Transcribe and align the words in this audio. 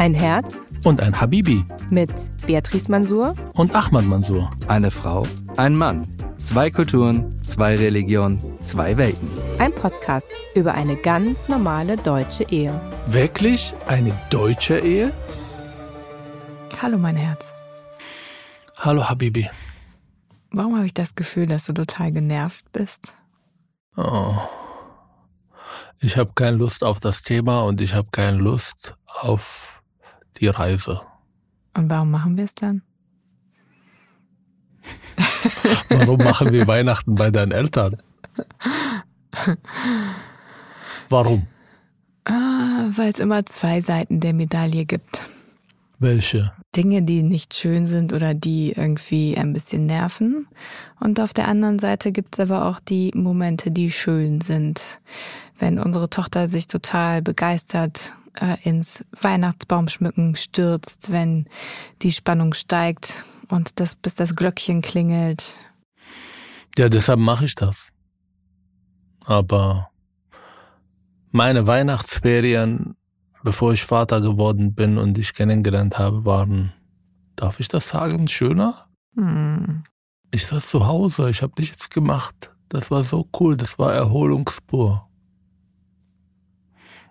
Ein 0.00 0.14
Herz 0.14 0.56
und 0.82 1.02
ein 1.02 1.20
Habibi 1.20 1.62
mit 1.90 2.10
Beatrice 2.46 2.90
Mansour 2.90 3.34
und 3.52 3.74
Ahmad 3.74 4.06
Mansour. 4.06 4.48
Eine 4.66 4.90
Frau, 4.90 5.26
ein 5.58 5.74
Mann. 5.76 6.08
Zwei 6.38 6.70
Kulturen, 6.70 7.38
zwei 7.42 7.76
Religionen, 7.76 8.40
zwei 8.62 8.96
Welten. 8.96 9.28
Ein 9.58 9.74
Podcast 9.74 10.30
über 10.54 10.72
eine 10.72 10.96
ganz 10.96 11.50
normale 11.50 11.98
deutsche 11.98 12.44
Ehe. 12.44 12.80
Wirklich 13.08 13.74
eine 13.88 14.18
deutsche 14.30 14.78
Ehe? 14.78 15.12
Hallo 16.80 16.96
mein 16.96 17.16
Herz. 17.16 17.52
Hallo 18.78 19.06
Habibi. 19.06 19.50
Warum 20.50 20.76
habe 20.76 20.86
ich 20.86 20.94
das 20.94 21.14
Gefühl, 21.14 21.44
dass 21.44 21.66
du 21.66 21.74
total 21.74 22.10
genervt 22.10 22.64
bist? 22.72 23.12
Oh. 23.98 24.34
Ich 26.00 26.16
habe 26.16 26.32
keine 26.34 26.56
Lust 26.56 26.84
auf 26.84 27.00
das 27.00 27.22
Thema 27.22 27.64
und 27.64 27.82
ich 27.82 27.92
habe 27.92 28.08
keine 28.10 28.38
Lust 28.38 28.94
auf 29.04 29.79
die 30.40 30.48
Reise. 30.48 31.00
Und 31.74 31.90
warum 31.90 32.10
machen 32.10 32.36
wir 32.36 32.44
es 32.44 32.54
dann? 32.54 32.82
warum 35.88 36.18
machen 36.18 36.52
wir 36.52 36.66
Weihnachten 36.66 37.14
bei 37.14 37.30
deinen 37.30 37.52
Eltern? 37.52 38.02
Warum? 41.08 41.46
Ah, 42.24 42.88
Weil 42.96 43.10
es 43.10 43.18
immer 43.18 43.44
zwei 43.46 43.80
Seiten 43.80 44.20
der 44.20 44.32
Medaille 44.32 44.84
gibt. 44.84 45.20
Welche? 45.98 46.52
Dinge, 46.74 47.02
die 47.02 47.22
nicht 47.22 47.54
schön 47.54 47.86
sind 47.86 48.12
oder 48.12 48.32
die 48.32 48.72
irgendwie 48.72 49.36
ein 49.36 49.52
bisschen 49.52 49.86
nerven. 49.86 50.46
Und 50.98 51.20
auf 51.20 51.34
der 51.34 51.48
anderen 51.48 51.78
Seite 51.78 52.12
gibt 52.12 52.36
es 52.36 52.40
aber 52.40 52.66
auch 52.66 52.80
die 52.80 53.10
Momente, 53.14 53.70
die 53.70 53.90
schön 53.90 54.40
sind. 54.40 54.80
Wenn 55.58 55.78
unsere 55.78 56.08
Tochter 56.08 56.48
sich 56.48 56.68
total 56.68 57.22
begeistert 57.22 58.14
äh, 58.34 58.56
ins 58.62 59.04
Weihnachtsbaumschmücken 59.20 60.36
stürzt, 60.36 61.10
wenn 61.12 61.48
die 62.02 62.12
Spannung 62.12 62.54
steigt 62.54 63.24
und 63.48 63.80
das 63.80 63.94
bis 63.94 64.14
das 64.14 64.36
Glöckchen 64.36 64.82
klingelt. 64.82 65.54
Ja, 66.76 66.88
deshalb 66.88 67.18
mache 67.18 67.44
ich 67.46 67.54
das. 67.54 67.90
Aber 69.24 69.90
meine 71.30 71.66
Weihnachtsferien 71.66 72.96
bevor 73.42 73.72
ich 73.72 73.84
Vater 73.84 74.20
geworden 74.20 74.74
bin 74.74 74.98
und 74.98 75.14
dich 75.16 75.34
kennengelernt 75.34 75.98
habe, 75.98 76.24
waren, 76.24 76.72
darf 77.36 77.60
ich 77.60 77.68
das 77.68 77.88
sagen, 77.88 78.28
schöner? 78.28 78.86
Hm. 79.16 79.84
Ich 80.30 80.46
saß 80.46 80.68
zu 80.68 80.86
Hause, 80.86 81.30
ich 81.30 81.42
habe 81.42 81.54
nichts 81.58 81.90
gemacht. 81.90 82.52
Das 82.68 82.90
war 82.90 83.02
so 83.02 83.28
cool, 83.38 83.56
das 83.56 83.78
war 83.78 83.92
Erholungspur. 83.92 85.08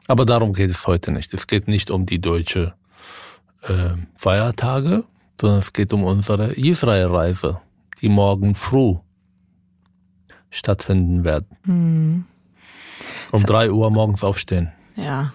Aber 0.10 0.26
darum 0.26 0.54
geht 0.54 0.72
es 0.72 0.88
heute 0.88 1.12
nicht. 1.12 1.36
Es 1.36 1.46
geht 1.46 1.68
nicht 1.68 1.92
um 1.92 2.08
die 2.08 2.20
deutsche 2.20 2.74
äh, 3.62 3.92
Feiertage, 4.16 5.04
sondern 5.40 5.60
es 5.60 5.72
geht 5.72 5.94
um 5.94 6.04
unsere 6.04 6.54
Israelreise, 6.54 7.62
die 8.02 8.10
morgen 8.10 8.56
früh 8.56 8.96
stattfinden 10.50 11.24
wird. 11.24 11.46
Hm. 11.66 12.26
Um 13.32 13.46
drei 13.46 13.70
Uhr 13.70 13.92
morgens 13.92 14.24
aufstehen. 14.24 14.72
Ja, 14.96 15.32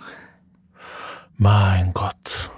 mein 1.36 1.94
Gott. 1.94 2.50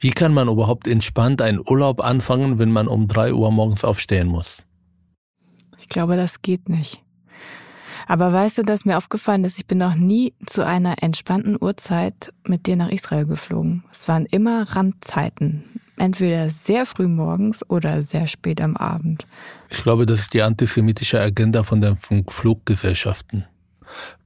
Wie 0.00 0.10
kann 0.10 0.34
man 0.34 0.48
überhaupt 0.48 0.88
entspannt 0.88 1.40
einen 1.40 1.60
Urlaub 1.60 2.00
anfangen, 2.00 2.58
wenn 2.58 2.72
man 2.72 2.88
um 2.88 3.06
drei 3.06 3.32
Uhr 3.32 3.52
morgens 3.52 3.84
aufstehen 3.84 4.26
muss? 4.26 4.64
ich 5.78 5.88
glaube, 5.88 6.16
das 6.16 6.42
geht 6.42 6.68
nicht. 6.68 7.03
Aber 8.06 8.32
weißt 8.32 8.58
du, 8.58 8.62
dass 8.62 8.84
mir 8.84 8.96
aufgefallen 8.96 9.44
ist, 9.44 9.58
ich 9.58 9.66
bin 9.66 9.78
noch 9.78 9.94
nie 9.94 10.34
zu 10.46 10.64
einer 10.64 11.02
entspannten 11.02 11.56
Uhrzeit 11.60 12.32
mit 12.46 12.66
dir 12.66 12.76
nach 12.76 12.90
Israel 12.90 13.26
geflogen. 13.26 13.84
Es 13.92 14.08
waren 14.08 14.26
immer 14.26 14.64
Randzeiten. 14.68 15.64
Entweder 15.96 16.50
sehr 16.50 16.86
früh 16.86 17.06
morgens 17.06 17.68
oder 17.70 18.02
sehr 18.02 18.26
spät 18.26 18.60
am 18.60 18.76
Abend. 18.76 19.26
Ich 19.70 19.82
glaube, 19.82 20.06
das 20.06 20.20
ist 20.20 20.34
die 20.34 20.42
antisemitische 20.42 21.20
Agenda 21.20 21.62
von 21.62 21.80
den 21.80 21.96
Fluggesellschaften. 22.28 23.46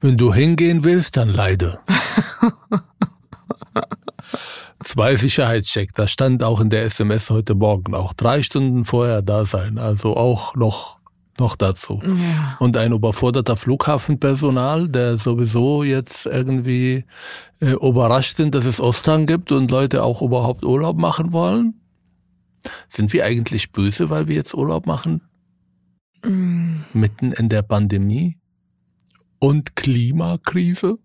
Wenn 0.00 0.16
du 0.16 0.32
hingehen 0.32 0.84
willst, 0.84 1.16
dann 1.16 1.28
leide. 1.28 1.80
Zwei 4.82 5.16
Sicherheitscheck, 5.16 5.90
das 5.94 6.10
stand 6.10 6.42
auch 6.42 6.60
in 6.60 6.70
der 6.70 6.84
SMS 6.84 7.30
heute 7.30 7.54
Morgen, 7.54 7.94
auch 7.94 8.12
drei 8.12 8.42
Stunden 8.42 8.84
vorher 8.84 9.22
da 9.22 9.44
sein, 9.44 9.76
also 9.76 10.16
auch 10.16 10.54
noch, 10.54 10.97
noch 11.40 11.56
dazu. 11.56 12.00
Ja. 12.04 12.56
Und 12.58 12.76
ein 12.76 12.92
überforderter 12.92 13.56
Flughafenpersonal, 13.56 14.88
der 14.88 15.18
sowieso 15.18 15.82
jetzt 15.82 16.26
irgendwie 16.26 17.04
äh, 17.60 17.72
überrascht 17.72 18.36
sind, 18.36 18.54
dass 18.54 18.64
es 18.64 18.80
Ostern 18.80 19.26
gibt 19.26 19.52
und 19.52 19.70
Leute 19.70 20.02
auch 20.02 20.22
überhaupt 20.22 20.64
Urlaub 20.64 20.98
machen 20.98 21.32
wollen. 21.32 21.80
Sind 22.90 23.12
wir 23.12 23.24
eigentlich 23.24 23.72
böse, 23.72 24.10
weil 24.10 24.28
wir 24.28 24.34
jetzt 24.34 24.54
Urlaub 24.54 24.86
machen? 24.86 25.22
Mm. 26.24 26.76
Mitten 26.92 27.32
in 27.32 27.48
der 27.48 27.62
Pandemie? 27.62 28.38
Und 29.38 29.76
Klimakrise? 29.76 30.98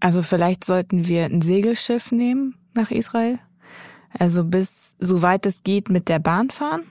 Also 0.00 0.22
vielleicht 0.22 0.64
sollten 0.64 1.06
wir 1.06 1.24
ein 1.24 1.42
Segelschiff 1.42 2.12
nehmen 2.12 2.54
nach 2.74 2.90
Israel. 2.90 3.38
Also 4.18 4.44
bis, 4.44 4.94
soweit 4.98 5.46
es 5.46 5.62
geht, 5.62 5.90
mit 5.90 6.08
der 6.08 6.18
Bahn 6.18 6.50
fahren, 6.50 6.82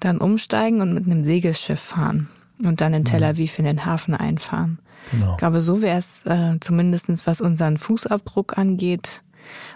dann 0.00 0.18
umsteigen 0.18 0.80
und 0.80 0.94
mit 0.94 1.06
einem 1.06 1.24
Segelschiff 1.24 1.80
fahren 1.80 2.28
und 2.64 2.80
dann 2.80 2.94
in 2.94 3.04
Tel 3.04 3.24
Aviv 3.24 3.58
in 3.58 3.64
den 3.64 3.84
Hafen 3.84 4.14
einfahren. 4.14 4.78
Genau. 5.10 5.32
Ich 5.32 5.36
glaube, 5.38 5.62
so 5.62 5.82
wäre 5.82 5.98
es 5.98 6.24
äh, 6.26 6.58
zumindestens, 6.60 7.26
was 7.26 7.40
unseren 7.40 7.76
Fußabdruck 7.76 8.56
angeht, 8.56 9.22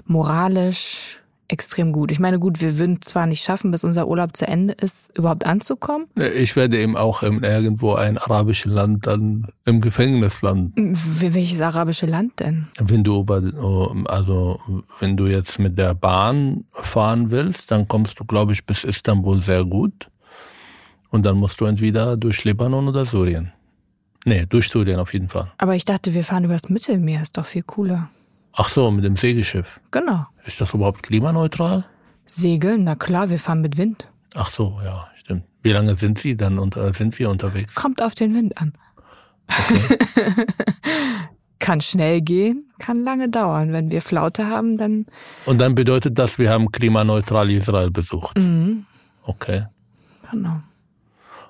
moralisch 0.05 1.19
extrem 1.49 1.93
gut. 1.93 2.11
Ich 2.11 2.19
meine, 2.19 2.39
gut, 2.39 2.61
wir 2.61 2.79
würden 2.79 3.01
zwar 3.03 3.27
nicht 3.27 3.43
schaffen, 3.45 3.71
bis 3.71 3.85
unser 3.85 4.09
Urlaub 4.09 4.37
zu 4.37 4.47
Ende 4.49 4.73
ist, 4.75 5.17
überhaupt 5.17 5.47
anzukommen. 5.47 6.07
Ich 6.35 6.57
werde 6.57 6.79
eben 6.79 6.97
auch 6.97 7.23
in 7.23 7.43
irgendwo 7.43 7.95
ein 7.95 8.19
arabisches 8.19 8.73
Land 8.73 9.07
dann 9.07 9.49
im 9.65 9.81
Gefängnis 9.81 10.43
landen. 10.43 10.97
Wie- 11.21 11.35
Welches 11.35 11.61
arabische 11.61 12.07
Land 12.07 12.41
denn? 12.41 12.67
Wenn 12.81 13.05
du 13.05 13.21
über, 13.21 13.43
also 14.07 14.61
wenn 14.99 15.17
du 15.17 15.27
jetzt 15.27 15.59
mit 15.59 15.79
der 15.79 15.95
Bahn 15.95 16.65
fahren 16.73 17.31
willst, 17.31 17.71
dann 17.71 17.87
kommst 17.89 18.19
du, 18.19 18.25
glaube 18.25 18.53
ich, 18.53 18.65
bis 18.67 18.85
Istanbul 18.85 19.41
sehr 19.43 19.65
gut. 19.65 20.09
Und 21.11 21.25
dann 21.25 21.37
musst 21.37 21.61
du 21.61 21.65
entweder 21.67 22.17
durch 22.17 22.45
Libanon 22.45 22.89
oder 22.89 23.05
Syrien. 23.05 23.53
Nee, 24.25 24.45
durch 24.49 24.69
Syrien 24.69 24.99
auf 24.99 25.13
jeden 25.13 25.29
Fall. 25.29 25.53
Aber 25.59 25.77
ich 25.77 25.85
dachte, 25.85 26.13
wir 26.13 26.25
fahren 26.25 26.45
übers 26.45 26.69
Mittelmeer, 26.69 27.23
ist 27.23 27.39
doch 27.39 27.47
viel 27.47 27.63
cooler. 27.63 28.11
Ach 28.53 28.69
so, 28.69 28.91
mit 28.91 29.05
dem 29.05 29.17
Segelschiff. 29.17 29.81
Genau. 29.93 30.27
Ist 30.47 30.61
das 30.61 30.73
überhaupt 30.75 31.03
klimaneutral? 31.03 31.85
Segeln, 32.27 32.85
na 32.85 32.95
klar, 32.95 33.31
wir 33.31 33.39
fahren 33.39 33.61
mit 33.61 33.77
Wind. 33.77 34.09
Ach 34.35 34.51
so, 34.51 34.79
ja, 34.85 35.09
stimmt. 35.21 35.45
Wie 35.63 35.73
lange 35.73 35.97
sind 35.97 36.19
Sie 36.19 36.37
dann 36.37 36.59
unter, 36.59 36.93
sind 36.95 37.19
wir 37.19 37.31
unterwegs? 37.31 37.75
Kommt 37.75 38.01
auf 38.03 38.15
den 38.15 38.35
Wind 38.35 38.57
an. 38.59 38.73
kann 41.59 41.81
schnell 41.81 42.21
gehen, 42.21 42.71
kann 42.79 43.03
lange 43.05 43.29
dauern. 43.29 43.73
Wenn 43.73 43.91
wir 43.91 44.03
Flaute 44.03 44.47
haben, 44.47 44.77
dann 44.79 45.07
Und 45.47 45.59
dann 45.59 45.75
bedeutet 45.75 46.19
das, 46.19 46.39
wir 46.39 46.51
haben 46.51 46.71
klimaneutral 46.71 47.51
Israel 47.51 47.91
besucht. 47.91 48.39
mhm, 48.39 48.87
Okay. 49.25 49.65
genau. 50.31 50.61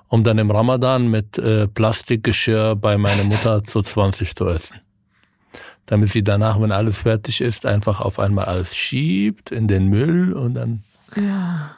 Um 0.09 0.23
dann 0.23 0.37
im 0.37 0.49
Ramadan 0.49 1.09
mit 1.09 1.37
äh, 1.37 1.67
Plastikgeschirr 1.67 2.75
bei 2.75 2.97
meiner 2.97 3.23
Mutter 3.25 3.61
zu 3.63 3.81
20 3.81 4.35
zu 4.35 4.47
essen. 4.47 4.79
Damit 5.87 6.09
sie 6.11 6.21
danach, 6.23 6.61
wenn 6.61 6.71
alles 6.71 6.99
fertig 6.99 7.41
ist, 7.41 7.65
einfach 7.65 7.99
auf 8.01 8.19
einmal 8.19 8.45
alles 8.45 8.75
schiebt 8.75 9.51
in 9.51 9.67
den 9.67 9.87
Müll 9.87 10.33
und 10.33 10.53
dann. 10.53 10.83
Ja. 11.15 11.71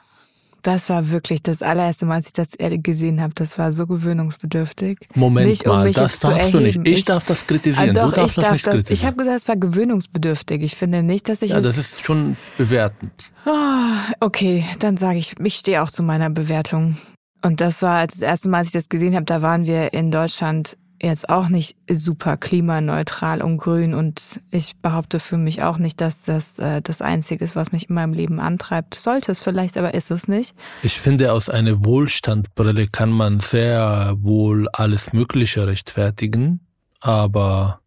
Das 0.61 0.89
war 0.89 1.09
wirklich 1.09 1.41
das 1.41 1.61
allererste 1.61 2.05
Mal, 2.05 2.15
als 2.15 2.27
ich 2.27 2.33
das 2.33 2.49
gesehen 2.59 3.21
habe. 3.21 3.33
Das 3.33 3.57
war 3.57 3.71
so 3.71 3.87
gewöhnungsbedürftig. 3.87 4.97
Moment 5.15 5.47
Nicht, 5.47 5.65
um 5.65 5.71
mal, 5.77 5.91
das 5.93 6.19
darfst 6.19 6.53
du 6.53 6.59
nicht. 6.59 6.79
Ich, 6.85 6.99
Ich- 6.99 7.05
darf 7.05 7.23
das 7.23 7.43
Ah, 7.43 7.45
kritisieren. 7.47 7.95
doch, 7.95 8.09
du 8.09 8.15
darfst 8.15 8.31
ich 8.31 8.35
das 8.35 8.43
darf 8.43 8.51
nicht 8.53 8.67
das. 8.67 8.73
Ich 8.75 8.79
kritisieren. 8.81 9.07
habe 9.07 9.17
gesagt, 9.17 9.37
es 9.41 9.47
war 9.47 9.55
gewöhnungsbedürftig. 9.55 10.61
Ich 10.63 10.75
finde 10.75 11.01
nicht, 11.01 11.29
dass 11.29 11.41
ich 11.41 11.51
ja, 11.51 11.61
das 11.61 11.77
ist 11.77 12.05
schon 12.05 12.35
bewertend. 12.57 13.11
Ah, 13.45 14.11
okay, 14.19 14.65
dann 14.79 14.97
sage 14.97 15.17
ich, 15.19 15.39
ich 15.39 15.55
stehe 15.55 15.81
auch 15.81 15.91
zu 15.91 16.03
meiner 16.03 16.29
Bewertung. 16.29 16.97
Und 17.41 17.61
das 17.61 17.81
war 17.81 17.99
als 17.99 18.13
das 18.15 18.21
erste 18.21 18.49
Mal, 18.49 18.57
als 18.57 18.67
ich 18.67 18.73
das 18.73 18.89
gesehen 18.89 19.15
habe, 19.15 19.23
da 19.25 19.41
waren 19.41 19.65
wir 19.65 19.93
in 19.93 20.11
Deutschland 20.11 20.77
jetzt 21.01 21.29
auch 21.29 21.49
nicht 21.49 21.75
super 21.89 22.37
klimaneutral 22.37 23.41
und 23.41 23.57
grün. 23.57 23.93
Und 23.93 24.41
ich 24.51 24.75
behaupte 24.77 25.19
für 25.19 25.37
mich 25.37 25.63
auch 25.63 25.77
nicht, 25.77 26.01
dass 26.01 26.23
das 26.23 26.59
äh, 26.59 26.81
das 26.81 27.01
Einzige 27.01 27.43
ist, 27.43 27.55
was 27.55 27.71
mich 27.71 27.89
in 27.89 27.95
meinem 27.95 28.13
Leben 28.13 28.39
antreibt. 28.39 28.95
Sollte 28.95 29.31
es 29.31 29.39
vielleicht, 29.39 29.77
aber 29.77 29.93
ist 29.93 30.11
es 30.11 30.27
nicht. 30.27 30.55
Ich 30.83 30.99
finde, 30.99 31.33
aus 31.33 31.49
einer 31.49 31.83
Wohlstandbrille 31.83 32.87
kann 32.87 33.11
man 33.11 33.39
sehr 33.39 34.15
wohl 34.19 34.67
alles 34.73 35.13
Mögliche 35.13 35.67
rechtfertigen, 35.67 36.59
aber 36.99 37.79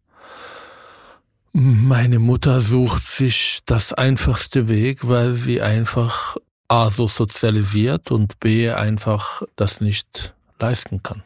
meine 1.53 2.17
Mutter 2.17 2.61
sucht 2.61 3.03
sich 3.03 3.59
das 3.65 3.93
einfachste 3.93 4.69
Weg, 4.69 5.07
weil 5.07 5.35
sie 5.35 5.61
einfach 5.61 6.37
A 6.67 6.89
so 6.89 7.07
sozialisiert 7.07 8.09
und 8.09 8.39
B 8.39 8.71
einfach 8.71 9.43
das 9.55 9.79
nicht 9.79 10.33
leisten 10.59 11.03
kann 11.03 11.21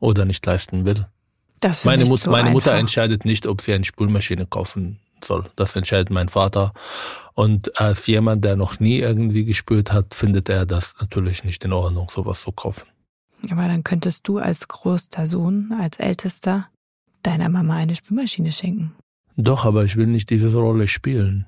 oder 0.00 0.24
nicht 0.24 0.44
leisten 0.44 0.84
will. 0.84 1.06
Das 1.60 1.84
Meine, 1.84 2.04
Mut, 2.06 2.20
zu 2.20 2.30
meine 2.30 2.50
Mutter 2.50 2.70
einfach. 2.70 2.80
entscheidet 2.80 3.24
nicht, 3.24 3.46
ob 3.46 3.62
sie 3.62 3.72
eine 3.72 3.84
Spülmaschine 3.84 4.46
kaufen 4.46 5.00
soll. 5.24 5.44
Das 5.56 5.74
entscheidet 5.76 6.10
mein 6.10 6.28
Vater. 6.28 6.72
Und 7.34 7.80
als 7.80 8.06
jemand, 8.06 8.44
der 8.44 8.56
noch 8.56 8.80
nie 8.80 8.98
irgendwie 8.98 9.44
gespürt 9.44 9.92
hat, 9.92 10.14
findet 10.14 10.48
er 10.48 10.66
das 10.66 10.94
natürlich 11.00 11.44
nicht 11.44 11.64
in 11.64 11.72
Ordnung, 11.72 12.08
sowas 12.10 12.42
zu 12.42 12.52
kaufen. 12.52 12.86
Aber 13.50 13.68
dann 13.68 13.84
könntest 13.84 14.26
du 14.26 14.38
als 14.38 14.66
größter 14.68 15.26
Sohn, 15.26 15.72
als 15.80 15.98
Ältester, 15.98 16.68
deiner 17.22 17.48
Mama 17.48 17.76
eine 17.76 17.94
Spülmaschine 17.94 18.52
schenken. 18.52 18.94
Doch, 19.36 19.64
aber 19.64 19.84
ich 19.84 19.96
will 19.96 20.06
nicht 20.08 20.30
diese 20.30 20.52
Rolle 20.52 20.88
spielen. 20.88 21.46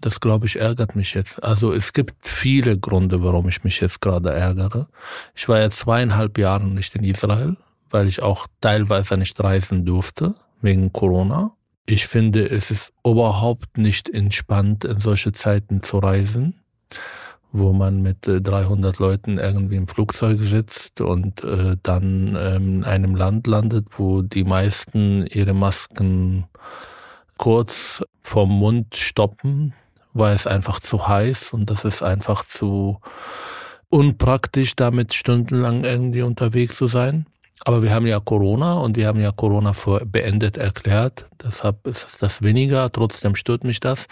Das, 0.00 0.20
glaube 0.20 0.46
ich, 0.46 0.56
ärgert 0.56 0.96
mich 0.96 1.12
jetzt. 1.12 1.42
Also 1.44 1.72
es 1.72 1.92
gibt 1.92 2.26
viele 2.26 2.78
Gründe, 2.78 3.22
warum 3.22 3.48
ich 3.48 3.64
mich 3.64 3.80
jetzt 3.80 4.00
gerade 4.00 4.30
ärgere. 4.32 4.88
Ich 5.34 5.46
war 5.48 5.60
jetzt 5.60 5.80
zweieinhalb 5.80 6.38
Jahre 6.38 6.64
nicht 6.66 6.94
in 6.96 7.04
Israel, 7.04 7.56
weil 7.90 8.08
ich 8.08 8.22
auch 8.22 8.46
teilweise 8.60 9.16
nicht 9.16 9.38
reisen 9.42 9.84
durfte, 9.84 10.34
wegen 10.60 10.92
Corona. 10.92 11.52
Ich 11.86 12.06
finde, 12.06 12.48
es 12.48 12.70
ist 12.70 12.92
überhaupt 13.04 13.76
nicht 13.76 14.08
entspannt, 14.08 14.84
in 14.84 15.00
solche 15.00 15.32
Zeiten 15.32 15.82
zu 15.82 15.98
reisen, 15.98 16.60
wo 17.52 17.72
man 17.72 18.00
mit 18.00 18.18
300 18.26 18.94
äh, 18.98 19.02
Leuten 19.02 19.38
irgendwie 19.38 19.76
im 19.76 19.88
Flugzeug 19.88 20.38
sitzt 20.38 21.00
und 21.00 21.42
äh, 21.42 21.76
dann 21.82 22.36
ähm, 22.38 22.76
in 22.76 22.84
einem 22.84 23.16
Land 23.16 23.46
landet, 23.46 23.86
wo 23.98 24.22
die 24.22 24.44
meisten 24.44 25.26
ihre 25.26 25.54
Masken 25.54 26.44
kurz 27.38 28.04
vom 28.22 28.50
Mund 28.50 28.94
stoppen, 28.96 29.74
weil 30.12 30.34
es 30.34 30.46
einfach 30.46 30.78
zu 30.78 31.08
heiß 31.08 31.52
und 31.52 31.70
das 31.70 31.84
ist 31.84 32.02
einfach 32.02 32.44
zu 32.44 33.00
unpraktisch, 33.88 34.76
damit 34.76 35.14
stundenlang 35.14 35.84
irgendwie 35.84 36.22
unterwegs 36.22 36.76
zu 36.76 36.86
sein. 36.86 37.26
Aber 37.64 37.82
wir 37.82 37.92
haben 37.92 38.06
ja 38.06 38.20
Corona 38.20 38.78
und 38.78 38.96
wir 38.96 39.06
haben 39.06 39.20
ja 39.20 39.32
Corona 39.32 39.74
für 39.74 40.04
beendet 40.06 40.56
erklärt. 40.56 41.26
Deshalb 41.42 41.86
ist 41.86 42.22
das 42.22 42.40
weniger. 42.42 42.90
Trotzdem 42.90 43.36
stört 43.36 43.64
mich 43.64 43.80
das. 43.80 44.06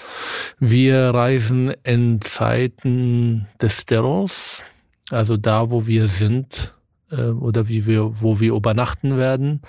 Wir 0.59 1.11
reisen 1.15 1.73
in 1.83 2.21
Zeiten 2.21 3.49
des 3.61 3.87
Terrors, 3.87 4.65
also 5.11 5.37
da, 5.39 5.71
wo 5.71 5.87
wir 5.87 6.09
sind 6.09 6.75
äh, 7.11 7.31
oder 7.31 7.69
wie 7.69 7.87
wir, 7.87 8.21
wo 8.21 8.39
wir 8.39 8.53
übernachten 8.53 9.17
werden. 9.17 9.63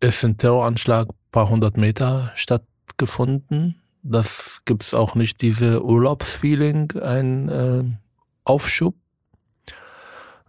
Ist 0.00 0.22
ein 0.24 0.36
Terroranschlag 0.36 1.08
paar 1.32 1.48
hundert 1.48 1.78
Meter 1.78 2.32
stattgefunden. 2.34 3.80
Das 4.02 4.60
gibt's 4.66 4.92
auch 4.92 5.14
nicht 5.14 5.40
diese 5.40 5.82
Urlaubsfeeling, 5.82 6.92
ein 7.00 7.48
äh, 7.48 7.84
Aufschub. 8.44 8.94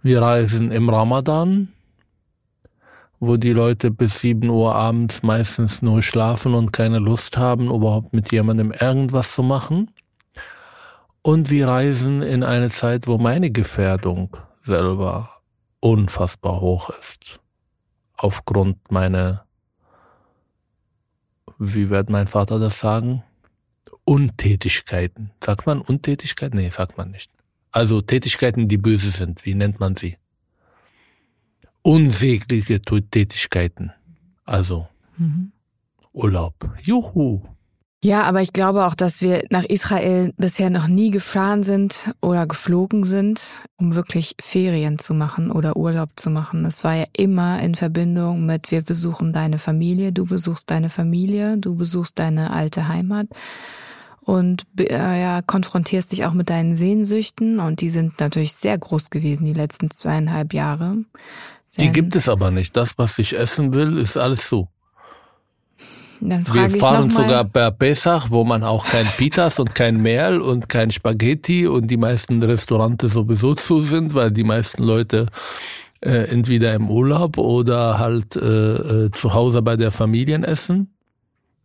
Wir 0.01 0.21
reisen 0.21 0.71
im 0.71 0.89
Ramadan 0.89 1.69
wo 3.19 3.37
die 3.37 3.51
Leute 3.51 3.91
bis 3.91 4.19
sieben 4.19 4.49
Uhr 4.49 4.75
abends 4.75 5.23
meistens 5.23 5.81
nur 5.81 6.01
schlafen 6.01 6.53
und 6.53 6.71
keine 6.71 6.99
Lust 6.99 7.37
haben, 7.37 7.71
überhaupt 7.71 8.13
mit 8.13 8.31
jemandem 8.31 8.71
irgendwas 8.71 9.33
zu 9.33 9.43
machen. 9.43 9.91
Und 11.21 11.49
wir 11.49 11.67
reisen 11.67 12.21
in 12.21 12.43
eine 12.43 12.69
Zeit, 12.69 13.07
wo 13.07 13.17
meine 13.17 13.51
Gefährdung 13.51 14.37
selber 14.63 15.29
unfassbar 15.79 16.61
hoch 16.61 16.89
ist. 16.99 17.39
Aufgrund 18.13 18.91
meiner, 18.91 19.45
wie 21.59 21.89
wird 21.89 22.09
mein 22.09 22.27
Vater 22.27 22.59
das 22.59 22.79
sagen? 22.79 23.23
Untätigkeiten. 24.05 25.31
Sagt 25.43 25.65
man 25.65 25.81
Untätigkeit? 25.81 26.53
Nee, 26.53 26.69
sagt 26.69 26.97
man 26.97 27.11
nicht. 27.11 27.31
Also 27.71 28.01
Tätigkeiten, 28.01 28.67
die 28.67 28.77
böse 28.77 29.11
sind. 29.11 29.45
Wie 29.45 29.53
nennt 29.53 29.79
man 29.79 29.95
sie? 29.95 30.17
Unsägliche 31.87 32.81
Tätigkeiten. 32.81 33.93
Also 34.43 34.87
mhm. 35.17 35.53
Urlaub. 36.11 36.53
Juhu. 36.81 37.41
Ja, 38.03 38.23
aber 38.23 38.41
ich 38.41 38.53
glaube 38.53 38.85
auch, 38.85 38.93
dass 38.93 39.21
wir 39.21 39.45
nach 39.49 39.63
Israel 39.63 40.33
bisher 40.37 40.69
noch 40.69 40.87
nie 40.87 41.11
gefahren 41.11 41.63
sind 41.63 42.13
oder 42.21 42.45
geflogen 42.45 43.05
sind, 43.05 43.41
um 43.77 43.95
wirklich 43.95 44.35
Ferien 44.39 44.99
zu 44.99 45.13
machen 45.13 45.49
oder 45.49 45.77
Urlaub 45.77 46.09
zu 46.17 46.29
machen. 46.29 46.65
Es 46.65 46.83
war 46.83 46.95
ja 46.95 47.05
immer 47.13 47.61
in 47.61 47.73
Verbindung 47.73 48.45
mit, 48.45 48.69
wir 48.69 48.81
besuchen 48.81 49.31
deine 49.31 49.57
Familie, 49.57 50.11
du 50.11 50.25
besuchst 50.25 50.69
deine 50.69 50.89
Familie, 50.89 51.57
du 51.57 51.75
besuchst 51.75 52.19
deine 52.19 52.51
alte 52.51 52.87
Heimat 52.87 53.27
und 54.19 54.67
äh, 54.77 55.21
ja, 55.21 55.41
konfrontierst 55.41 56.11
dich 56.11 56.25
auch 56.25 56.33
mit 56.33 56.49
deinen 56.49 56.75
Sehnsüchten 56.75 57.59
und 57.59 57.79
die 57.79 57.89
sind 57.89 58.19
natürlich 58.19 58.53
sehr 58.53 58.77
groß 58.77 59.09
gewesen 59.09 59.45
die 59.45 59.53
letzten 59.53 59.89
zweieinhalb 59.89 60.53
Jahre. 60.53 60.97
Die 61.79 61.91
gibt 61.91 62.15
es 62.15 62.27
aber 62.27 62.49
nicht. 62.51 62.75
Das, 62.75 62.97
was 62.97 63.19
ich 63.19 63.37
essen 63.37 63.73
will, 63.73 63.97
ist 63.97 64.17
alles 64.17 64.49
so. 64.49 64.69
Dann 66.19 66.47
Wir 66.51 66.69
fahren 66.71 67.11
sogar 67.11 67.45
per 67.45 67.71
Pesach, 67.71 68.27
wo 68.29 68.43
man 68.43 68.63
auch 68.63 68.85
kein 68.85 69.05
Pitas 69.05 69.59
und 69.59 69.75
kein 69.75 69.97
Mehl 69.97 70.41
und 70.41 70.67
kein 70.67 70.89
Spaghetti 70.89 71.67
und 71.67 71.87
die 71.87 71.97
meisten 71.97 72.41
Restaurante 72.41 73.07
sowieso 73.07 73.53
zu 73.53 73.81
sind, 73.81 74.15
weil 74.15 74.31
die 74.31 74.43
meisten 74.43 74.81
Leute 74.83 75.27
äh, 76.01 76.29
entweder 76.29 76.73
im 76.73 76.89
Urlaub 76.89 77.37
oder 77.37 77.99
halt 77.99 78.35
äh, 78.35 78.39
äh, 79.05 79.11
zu 79.11 79.33
Hause 79.33 79.61
bei 79.61 79.75
der 79.75 79.91
Familie 79.91 80.41
essen. 80.43 80.93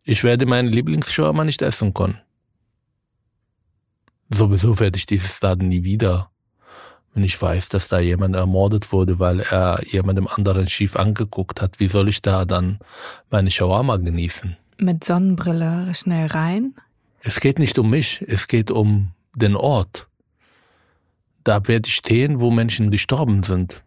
Ich 0.05 0.23
werde 0.23 0.45
meine 0.45 0.69
Lieblingsschirmer 0.69 1.45
nicht 1.45 1.63
essen 1.63 1.95
können. 1.95 2.19
Sowieso 4.29 4.79
werde 4.81 4.99
ich 4.99 5.07
dieses 5.07 5.41
Laden 5.41 5.69
nie 5.69 5.85
wieder 5.85 6.32
wenn 7.15 7.25
ich 7.25 7.41
weiß, 7.41 7.69
dass 7.69 7.89
da 7.89 8.01
jemand 8.01 8.35
ermordet 8.37 8.93
wurde, 8.93 9.19
weil 9.19 9.41
er 9.41 9.83
jemandem 9.85 10.27
anderen 10.27 10.69
schief 10.69 10.97
angeguckt 10.97 11.61
hat, 11.61 11.79
wie 11.79 11.89
soll 11.89 12.09
ich 12.09 12.23
da 12.23 12.45
dann 12.45 12.79
meine 13.31 13.51
Shawarma 13.51 13.99
genießen? 13.99 14.57
Mit 14.79 15.05
Sonnenbrille 15.05 15.93
schnell 15.95 16.29
rein? 16.29 16.75
Es 17.21 17.41
geht 17.41 17.59
nicht 17.59 17.79
um 17.79 17.91
mich, 17.91 18.25
es 18.27 18.49
geht 18.49 18.71
um 18.71 19.11
den 19.37 19.57
Ort. 19.57 20.09
Da 21.45 21.67
werde 21.69 21.89
ich 21.89 21.97
stehen, 21.97 22.41
wo 22.41 22.51
Menschen 22.51 22.91
gestorben 22.91 23.43
sind. 23.43 23.83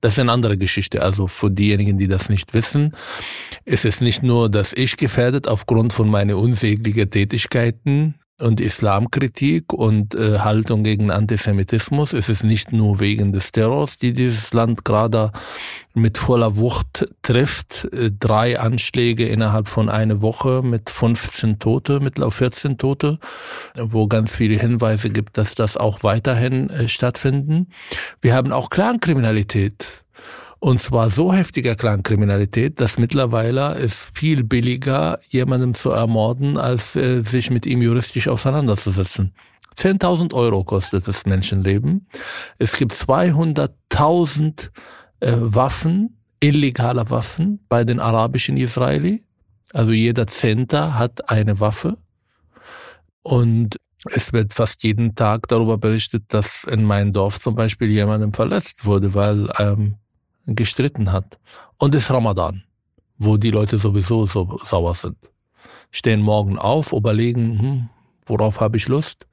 Das 0.00 0.14
ist 0.14 0.18
eine 0.18 0.32
andere 0.32 0.56
Geschichte. 0.56 1.02
Also 1.02 1.26
für 1.26 1.50
diejenigen, 1.50 1.98
die 1.98 2.08
das 2.08 2.30
nicht 2.30 2.54
wissen, 2.54 2.96
ist 3.64 3.84
es 3.84 4.00
nicht 4.00 4.22
nur, 4.22 4.48
dass 4.48 4.72
ich 4.72 4.96
gefährdet 4.96 5.46
aufgrund 5.46 5.92
von 5.92 6.08
meinen 6.08 6.36
unsäglichen 6.36 7.10
Tätigkeiten 7.10 8.14
und 8.40 8.60
Islamkritik 8.60 9.72
und 9.72 10.14
äh, 10.14 10.38
Haltung 10.38 10.84
gegen 10.84 11.10
Antisemitismus. 11.10 12.12
Es 12.12 12.28
ist 12.28 12.44
nicht 12.44 12.72
nur 12.72 13.00
wegen 13.00 13.32
des 13.32 13.52
Terrors, 13.52 13.98
die 13.98 14.12
dieses 14.12 14.52
Land 14.52 14.84
gerade 14.84 15.32
mit 15.94 16.18
voller 16.18 16.56
Wucht 16.56 17.08
trifft. 17.22 17.88
Äh, 17.92 18.10
drei 18.18 18.58
Anschläge 18.58 19.26
innerhalb 19.28 19.68
von 19.68 19.88
einer 19.88 20.20
Woche 20.22 20.62
mit 20.62 20.90
15 20.90 21.58
Tote, 21.58 22.00
mittlerweile 22.00 22.30
14 22.30 22.78
Tote, 22.78 23.18
wo 23.76 24.06
ganz 24.06 24.34
viele 24.34 24.58
Hinweise 24.58 25.10
gibt, 25.10 25.36
dass 25.36 25.54
das 25.54 25.76
auch 25.76 26.02
weiterhin 26.02 26.70
äh, 26.70 26.88
stattfinden. 26.88 27.68
Wir 28.20 28.34
haben 28.34 28.52
auch 28.52 28.70
Clankriminalität 28.70 30.02
und 30.60 30.78
zwar 30.78 31.10
so 31.10 31.32
heftiger 31.32 31.74
Clankriminalität, 31.74 32.80
dass 32.80 32.98
mittlerweile 32.98 33.76
es 33.76 34.10
viel 34.14 34.44
billiger, 34.44 35.18
jemandem 35.28 35.72
zu 35.72 35.90
ermorden, 35.90 36.58
als 36.58 36.94
äh, 36.96 37.22
sich 37.22 37.50
mit 37.50 37.64
ihm 37.64 37.80
juristisch 37.80 38.28
auseinanderzusetzen. 38.28 39.32
10.000 39.76 40.34
Euro 40.34 40.62
kostet 40.62 41.08
das 41.08 41.24
Menschenleben. 41.24 42.06
Es 42.58 42.76
gibt 42.76 42.92
200.000 42.92 44.70
äh, 45.20 45.32
Waffen, 45.38 46.18
illegale 46.40 47.08
Waffen 47.08 47.64
bei 47.70 47.84
den 47.84 47.98
arabischen 47.98 48.58
Israeli. 48.58 49.24
Also 49.72 49.92
jeder 49.92 50.26
Zehnter 50.26 50.98
hat 50.98 51.30
eine 51.30 51.58
Waffe. 51.60 51.96
Und 53.22 53.76
es 54.04 54.34
wird 54.34 54.52
fast 54.52 54.82
jeden 54.82 55.14
Tag 55.14 55.48
darüber 55.48 55.78
berichtet, 55.78 56.24
dass 56.28 56.64
in 56.64 56.84
meinem 56.84 57.14
Dorf 57.14 57.40
zum 57.40 57.54
Beispiel 57.54 57.88
jemandem 57.90 58.34
verletzt 58.34 58.84
wurde, 58.84 59.14
weil 59.14 59.48
ähm, 59.58 59.96
gestritten 60.46 61.12
hat. 61.12 61.38
Und 61.76 61.94
es 61.94 62.04
ist 62.04 62.10
Ramadan, 62.10 62.62
wo 63.18 63.36
die 63.36 63.50
Leute 63.50 63.78
sowieso 63.78 64.26
so 64.26 64.58
sauer 64.64 64.94
sind. 64.94 65.16
Stehen 65.90 66.20
morgen 66.20 66.58
auf, 66.58 66.92
überlegen, 66.92 67.58
hm, 67.58 67.88
worauf 68.26 68.60
habe 68.60 68.76
ich 68.76 68.88
Lust? 68.88 69.26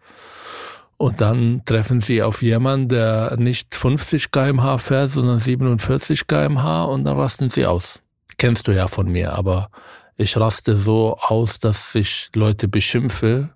Und 0.98 1.22
dann 1.22 1.62
treffen 1.66 2.02
sie 2.02 2.24
auf 2.24 2.42
jemanden, 2.42 2.90
der 2.90 3.38
nicht 3.38 3.76
50 3.76 4.32
kmh 4.32 4.80
fährt, 4.80 5.12
sondern 5.12 5.40
47 5.40 6.26
kmh 6.26 6.84
und 6.86 7.04
dann 7.04 7.18
rasten 7.18 7.52
sie 7.52 7.68
aus. 7.68 8.02
Kennst 8.38 8.68
du 8.68 8.72
ja 8.72 8.88
von 8.88 9.08
mir, 9.08 9.34
aber 9.34 9.70
ich 10.16 10.36
raste 10.38 10.78
so 10.78 11.16
aus, 11.18 11.60
dass 11.60 11.94
ich 11.94 12.32
Leute 12.34 12.68
beschimpfe, 12.68 13.52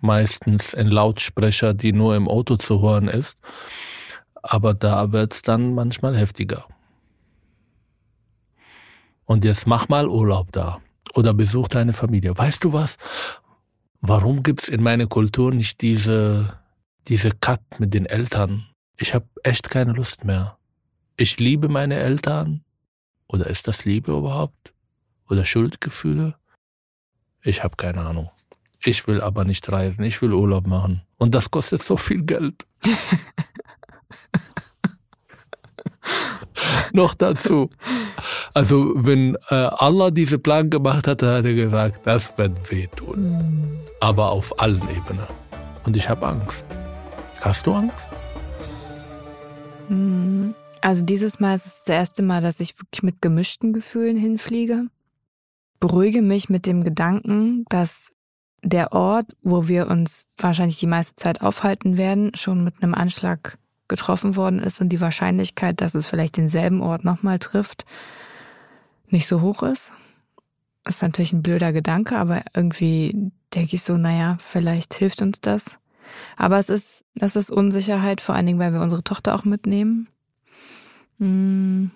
meistens 0.00 0.74
in 0.74 0.88
Lautsprecher, 0.88 1.72
die 1.72 1.92
nur 1.92 2.14
im 2.16 2.28
Auto 2.28 2.56
zu 2.56 2.82
hören 2.82 3.08
ist. 3.08 3.38
Aber 4.42 4.74
da 4.74 5.12
wird's 5.12 5.40
dann 5.40 5.74
manchmal 5.74 6.14
heftiger. 6.14 6.66
Und 9.24 9.44
jetzt 9.44 9.66
mach 9.66 9.88
mal 9.88 10.08
Urlaub 10.08 10.52
da 10.52 10.80
oder 11.14 11.34
besuch 11.34 11.68
deine 11.68 11.92
Familie. 11.92 12.36
Weißt 12.36 12.64
du 12.64 12.72
was? 12.72 12.96
Warum 14.00 14.42
gibt's 14.42 14.68
in 14.68 14.82
meiner 14.82 15.06
Kultur 15.06 15.52
nicht 15.52 15.80
diese, 15.80 16.58
diese 17.08 17.30
Cut 17.30 17.62
mit 17.78 17.94
den 17.94 18.06
Eltern? 18.06 18.66
Ich 18.96 19.14
habe 19.14 19.26
echt 19.42 19.70
keine 19.70 19.92
Lust 19.92 20.24
mehr. 20.24 20.58
Ich 21.16 21.38
liebe 21.38 21.68
meine 21.68 21.96
Eltern. 21.96 22.64
Oder 23.26 23.46
ist 23.46 23.68
das 23.68 23.84
Liebe 23.84 24.12
überhaupt? 24.12 24.74
Oder 25.28 25.44
Schuldgefühle? 25.44 26.34
Ich 27.42 27.64
habe 27.64 27.76
keine 27.76 28.00
Ahnung. 28.00 28.30
Ich 28.84 29.06
will 29.06 29.20
aber 29.20 29.44
nicht 29.44 29.70
reisen, 29.70 30.02
ich 30.02 30.20
will 30.20 30.32
Urlaub 30.32 30.66
machen. 30.66 31.02
Und 31.16 31.34
das 31.34 31.50
kostet 31.50 31.82
so 31.82 31.96
viel 31.96 32.22
Geld. 32.24 32.66
Noch 36.92 37.14
dazu. 37.14 37.70
Also 38.54 38.92
wenn 38.94 39.36
äh, 39.48 39.54
Allah 39.54 40.10
diese 40.10 40.38
Plan 40.38 40.70
gemacht 40.70 41.06
hat, 41.06 41.22
hat 41.22 41.44
er 41.44 41.54
gesagt, 41.54 42.06
das 42.06 42.36
wird 42.36 42.70
wehtun. 42.70 43.78
Aber 44.00 44.30
auf 44.30 44.58
allen 44.60 44.82
Ebenen. 44.90 45.26
Und 45.84 45.96
ich 45.96 46.08
habe 46.08 46.26
Angst. 46.26 46.64
Hast 47.40 47.66
du 47.66 47.72
Angst? 47.72 48.06
Mhm. 49.88 50.54
Also 50.80 51.04
dieses 51.04 51.38
Mal 51.38 51.54
ist 51.54 51.66
es 51.66 51.84
das 51.84 51.94
erste 51.94 52.22
Mal, 52.22 52.42
dass 52.42 52.58
ich 52.58 52.78
wirklich 52.78 53.04
mit 53.04 53.22
gemischten 53.22 53.72
Gefühlen 53.72 54.16
hinfliege. 54.16 54.86
Beruhige 55.78 56.22
mich 56.22 56.48
mit 56.48 56.66
dem 56.66 56.82
Gedanken, 56.82 57.64
dass 57.68 58.10
der 58.64 58.92
Ort, 58.92 59.26
wo 59.42 59.68
wir 59.68 59.88
uns 59.88 60.26
wahrscheinlich 60.36 60.78
die 60.78 60.86
meiste 60.86 61.16
Zeit 61.16 61.40
aufhalten 61.42 61.96
werden, 61.96 62.32
schon 62.34 62.64
mit 62.64 62.82
einem 62.82 62.94
Anschlag 62.94 63.58
getroffen 63.92 64.36
worden 64.36 64.58
ist 64.58 64.80
und 64.80 64.88
die 64.88 65.02
Wahrscheinlichkeit, 65.02 65.82
dass 65.82 65.94
es 65.94 66.06
vielleicht 66.06 66.38
denselben 66.38 66.80
Ort 66.80 67.04
nochmal 67.04 67.38
trifft, 67.38 67.84
nicht 69.08 69.28
so 69.28 69.42
hoch 69.42 69.62
ist. 69.62 69.92
Das 70.82 70.96
ist 70.96 71.02
natürlich 71.02 71.34
ein 71.34 71.42
blöder 71.42 71.74
Gedanke, 71.74 72.16
aber 72.16 72.40
irgendwie 72.54 73.30
denke 73.54 73.76
ich 73.76 73.82
so, 73.82 73.98
naja, 73.98 74.38
vielleicht 74.40 74.94
hilft 74.94 75.20
uns 75.20 75.42
das. 75.42 75.76
Aber 76.38 76.58
es 76.58 76.70
ist, 76.70 77.04
das 77.14 77.36
ist 77.36 77.50
Unsicherheit, 77.50 78.22
vor 78.22 78.34
allen 78.34 78.46
Dingen, 78.46 78.58
weil 78.58 78.72
wir 78.72 78.80
unsere 78.80 79.04
Tochter 79.04 79.34
auch 79.34 79.44
mitnehmen. 79.44 80.08
Hm, 81.18 81.90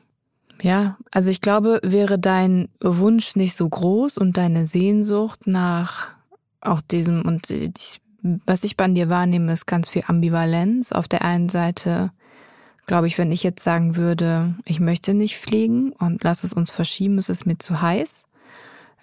ja, 0.60 0.98
also 1.10 1.30
ich 1.30 1.40
glaube, 1.40 1.80
wäre 1.82 2.18
dein 2.18 2.68
Wunsch 2.80 3.36
nicht 3.36 3.56
so 3.56 3.66
groß 3.66 4.18
und 4.18 4.36
deine 4.36 4.66
Sehnsucht 4.66 5.46
nach 5.46 6.08
auch 6.60 6.82
diesem, 6.82 7.22
und 7.22 7.48
ich, 7.48 8.02
was 8.44 8.64
ich 8.64 8.76
bei 8.76 8.88
dir 8.88 9.08
wahrnehme, 9.08 9.52
ist 9.52 9.66
ganz 9.66 9.88
viel 9.88 10.04
Ambivalenz. 10.06 10.92
Auf 10.92 11.08
der 11.08 11.22
einen 11.22 11.48
Seite 11.48 12.10
glaube 12.86 13.06
ich, 13.08 13.18
wenn 13.18 13.32
ich 13.32 13.42
jetzt 13.42 13.62
sagen 13.62 13.96
würde, 13.96 14.54
ich 14.64 14.80
möchte 14.80 15.12
nicht 15.12 15.36
fliegen 15.38 15.92
und 15.92 16.22
lass 16.22 16.44
es 16.44 16.52
uns 16.52 16.70
verschieben, 16.70 17.18
es 17.18 17.28
ist 17.28 17.46
mir 17.46 17.58
zu 17.58 17.82
heiß, 17.82 18.24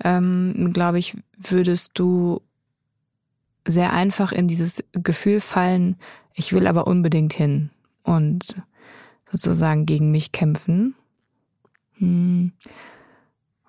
ähm, 0.03 0.71
glaube 0.73 0.99
ich, 0.99 1.17
würdest 1.37 1.91
du 1.95 2.41
sehr 3.65 3.93
einfach 3.93 4.31
in 4.31 4.47
dieses 4.47 4.83
Gefühl 4.93 5.39
fallen, 5.39 5.97
ich 6.33 6.53
will 6.53 6.67
aber 6.67 6.87
unbedingt 6.87 7.33
hin 7.33 7.69
und 8.03 8.55
sozusagen 9.31 9.85
gegen 9.85 10.11
mich 10.11 10.31
kämpfen. 10.31 10.95
Hm. 11.97 12.53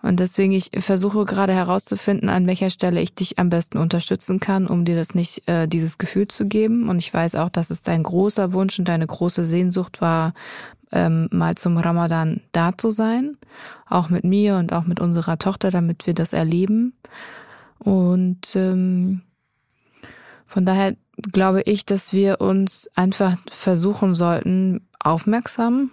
Und 0.05 0.21
deswegen, 0.21 0.53
ich 0.53 0.71
versuche 0.81 1.25
gerade 1.25 1.55
herauszufinden, 1.55 2.29
an 2.29 2.47
welcher 2.47 2.69
Stelle 2.69 3.01
ich 3.01 3.15
dich 3.15 3.39
am 3.39 3.49
besten 3.49 3.79
unterstützen 3.79 4.39
kann, 4.39 4.67
um 4.67 4.85
dir 4.85 4.97
das 4.97 5.15
nicht, 5.15 5.49
äh, 5.49 5.67
dieses 5.67 5.97
Gefühl 5.97 6.29
zu 6.29 6.45
geben. 6.45 6.91
Und 6.91 6.99
ich 6.99 7.13
weiß 7.13 7.37
auch, 7.37 7.49
dass 7.49 7.71
es 7.71 7.83
dein 7.83 8.03
großer 8.03 8.53
Wunsch 8.53 8.79
und 8.79 8.87
deine 8.87 9.07
große 9.07 9.47
Sehnsucht 9.47 10.03
war, 10.03 10.35
ähm, 10.93 11.29
mal 11.33 11.55
zum 11.55 11.79
Ramadan 11.79 12.43
da 12.53 12.77
zu 12.77 12.91
sein. 12.91 13.39
Auch 13.89 14.11
mit 14.11 14.25
mir 14.25 14.57
und 14.57 14.75
auch 14.75 14.85
mit 14.85 15.01
unserer 15.01 15.39
Tochter, 15.39 15.71
damit 15.71 16.07
wir 16.07 16.13
das 16.13 16.35
erleben. 16.35 16.93
Und 17.79 18.55
ähm, 18.57 19.23
von 20.47 20.67
daher 20.67 20.97
glaube 21.33 21.63
ich, 21.63 21.87
dass 21.87 22.13
wir 22.13 22.43
uns 22.43 22.91
einfach 22.95 23.39
versuchen 23.49 24.15
sollten, 24.15 24.87
aufmerksam 24.99 25.93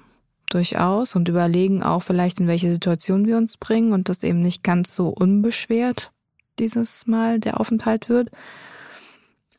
durchaus 0.53 1.15
und 1.15 1.27
überlegen 1.27 1.83
auch 1.83 2.03
vielleicht, 2.03 2.39
in 2.39 2.47
welche 2.47 2.71
Situation 2.71 3.25
wir 3.25 3.37
uns 3.37 3.57
bringen 3.57 3.93
und 3.93 4.09
das 4.09 4.23
eben 4.23 4.41
nicht 4.41 4.63
ganz 4.63 4.95
so 4.95 5.09
unbeschwert 5.09 6.11
dieses 6.59 7.07
Mal 7.07 7.39
der 7.39 7.59
Aufenthalt 7.59 8.09
wird. 8.09 8.29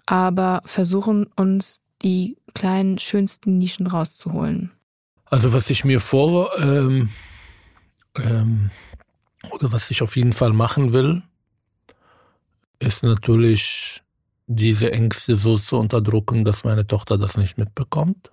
Aber 0.06 0.62
versuchen 0.64 1.26
uns 1.36 1.80
die 2.02 2.36
kleinen, 2.54 2.98
schönsten 2.98 3.58
Nischen 3.58 3.86
rauszuholen. 3.86 4.72
Also 5.24 5.52
was 5.52 5.70
ich 5.70 5.84
mir 5.84 6.00
vor 6.00 6.50
ähm, 6.58 7.08
ähm, 8.16 8.70
oder 9.50 9.72
was 9.72 9.90
ich 9.90 10.02
auf 10.02 10.16
jeden 10.16 10.32
Fall 10.32 10.52
machen 10.52 10.92
will, 10.92 11.22
ist 12.78 13.02
natürlich 13.02 14.02
diese 14.46 14.92
Ängste 14.92 15.36
so 15.36 15.56
zu 15.56 15.78
unterdrücken, 15.78 16.44
dass 16.44 16.64
meine 16.64 16.86
Tochter 16.86 17.16
das 17.16 17.36
nicht 17.36 17.56
mitbekommt 17.56 18.32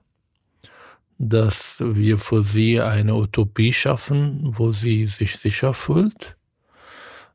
dass 1.20 1.76
wir 1.80 2.18
für 2.18 2.42
sie 2.44 2.80
eine 2.80 3.14
Utopie 3.14 3.74
schaffen, 3.74 4.40
wo 4.58 4.72
sie 4.72 5.06
sich 5.06 5.36
sicher 5.36 5.74
fühlt. 5.74 6.38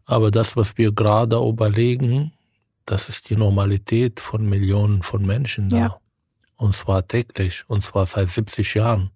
Aber 0.06 0.30
das, 0.30 0.56
was 0.56 0.76
wir 0.78 0.90
gerade 0.92 1.36
überlegen, 1.36 2.32
das 2.86 3.08
ist 3.10 3.28
die 3.28 3.36
Normalität 3.36 4.20
von 4.20 4.48
Millionen 4.48 5.02
von 5.02 5.24
Menschen 5.24 5.68
da. 5.68 5.76
Ja. 5.76 6.00
Und 6.64 6.74
zwar 6.74 7.06
täglich, 7.06 7.62
und 7.66 7.84
zwar 7.84 8.06
seit 8.06 8.30
70 8.30 8.72
Jahren. 8.72 9.10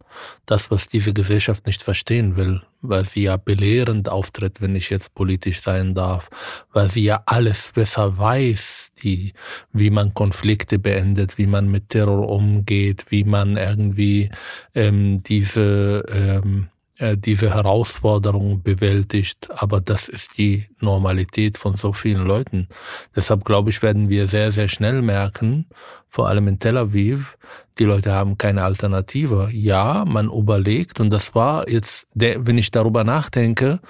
Das, 0.44 0.70
was 0.70 0.86
diese 0.86 1.14
Gesellschaft 1.14 1.66
nicht 1.66 1.82
verstehen 1.82 2.36
will, 2.36 2.60
weil 2.82 3.06
sie 3.06 3.22
ja 3.22 3.38
belehrend 3.38 4.10
auftritt, 4.10 4.60
wenn 4.60 4.76
ich 4.76 4.90
jetzt 4.90 5.14
politisch 5.14 5.62
sein 5.62 5.94
darf, 5.94 6.28
weil 6.74 6.90
sie 6.90 7.04
ja 7.04 7.22
alles 7.24 7.72
besser 7.74 8.18
weiß, 8.18 8.90
die, 9.02 9.32
wie 9.72 9.88
man 9.88 10.12
Konflikte 10.12 10.78
beendet, 10.78 11.38
wie 11.38 11.46
man 11.46 11.70
mit 11.70 11.88
Terror 11.88 12.28
umgeht, 12.28 13.06
wie 13.08 13.24
man 13.24 13.56
irgendwie 13.56 14.28
ähm, 14.74 15.22
diese 15.22 16.04
ähm, 16.10 16.66
äh, 16.66 16.77
diese 17.16 17.54
Herausforderung 17.54 18.62
bewältigt. 18.62 19.48
Aber 19.50 19.80
das 19.80 20.08
ist 20.08 20.36
die 20.38 20.66
Normalität 20.80 21.56
von 21.56 21.76
so 21.76 21.92
vielen 21.92 22.26
Leuten. 22.26 22.68
Deshalb 23.14 23.44
glaube 23.44 23.70
ich, 23.70 23.82
werden 23.82 24.08
wir 24.08 24.26
sehr, 24.26 24.52
sehr 24.52 24.68
schnell 24.68 25.02
merken, 25.02 25.66
vor 26.08 26.28
allem 26.28 26.48
in 26.48 26.58
Tel 26.58 26.76
Aviv, 26.76 27.36
die 27.78 27.84
Leute 27.84 28.12
haben 28.12 28.38
keine 28.38 28.64
Alternative. 28.64 29.50
Ja, 29.52 30.04
man 30.06 30.26
überlegt, 30.26 31.00
und 31.00 31.10
das 31.10 31.34
war 31.34 31.68
jetzt, 31.68 32.06
wenn 32.14 32.58
ich 32.58 32.70
darüber 32.70 33.04
nachdenke, 33.04 33.80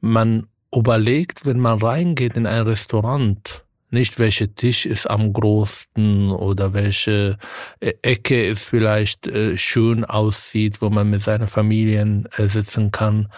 man 0.00 0.46
überlegt, 0.74 1.44
wenn 1.44 1.60
man 1.60 1.80
reingeht 1.80 2.36
in 2.36 2.46
ein 2.46 2.62
Restaurant, 2.62 3.61
nicht 3.92 4.18
welcher 4.18 4.54
Tisch 4.54 4.86
ist 4.86 5.08
am 5.08 5.32
größten 5.32 6.30
oder 6.30 6.72
welche 6.72 7.38
äh, 7.80 7.92
Ecke 8.02 8.48
es 8.48 8.62
vielleicht 8.62 9.26
äh, 9.26 9.58
schön 9.58 10.04
aussieht, 10.04 10.80
wo 10.80 10.90
man 10.90 11.10
mit 11.10 11.22
seiner 11.22 11.48
Familie 11.48 12.24
äh, 12.36 12.46
sitzen 12.48 12.90
kann, 12.90 13.28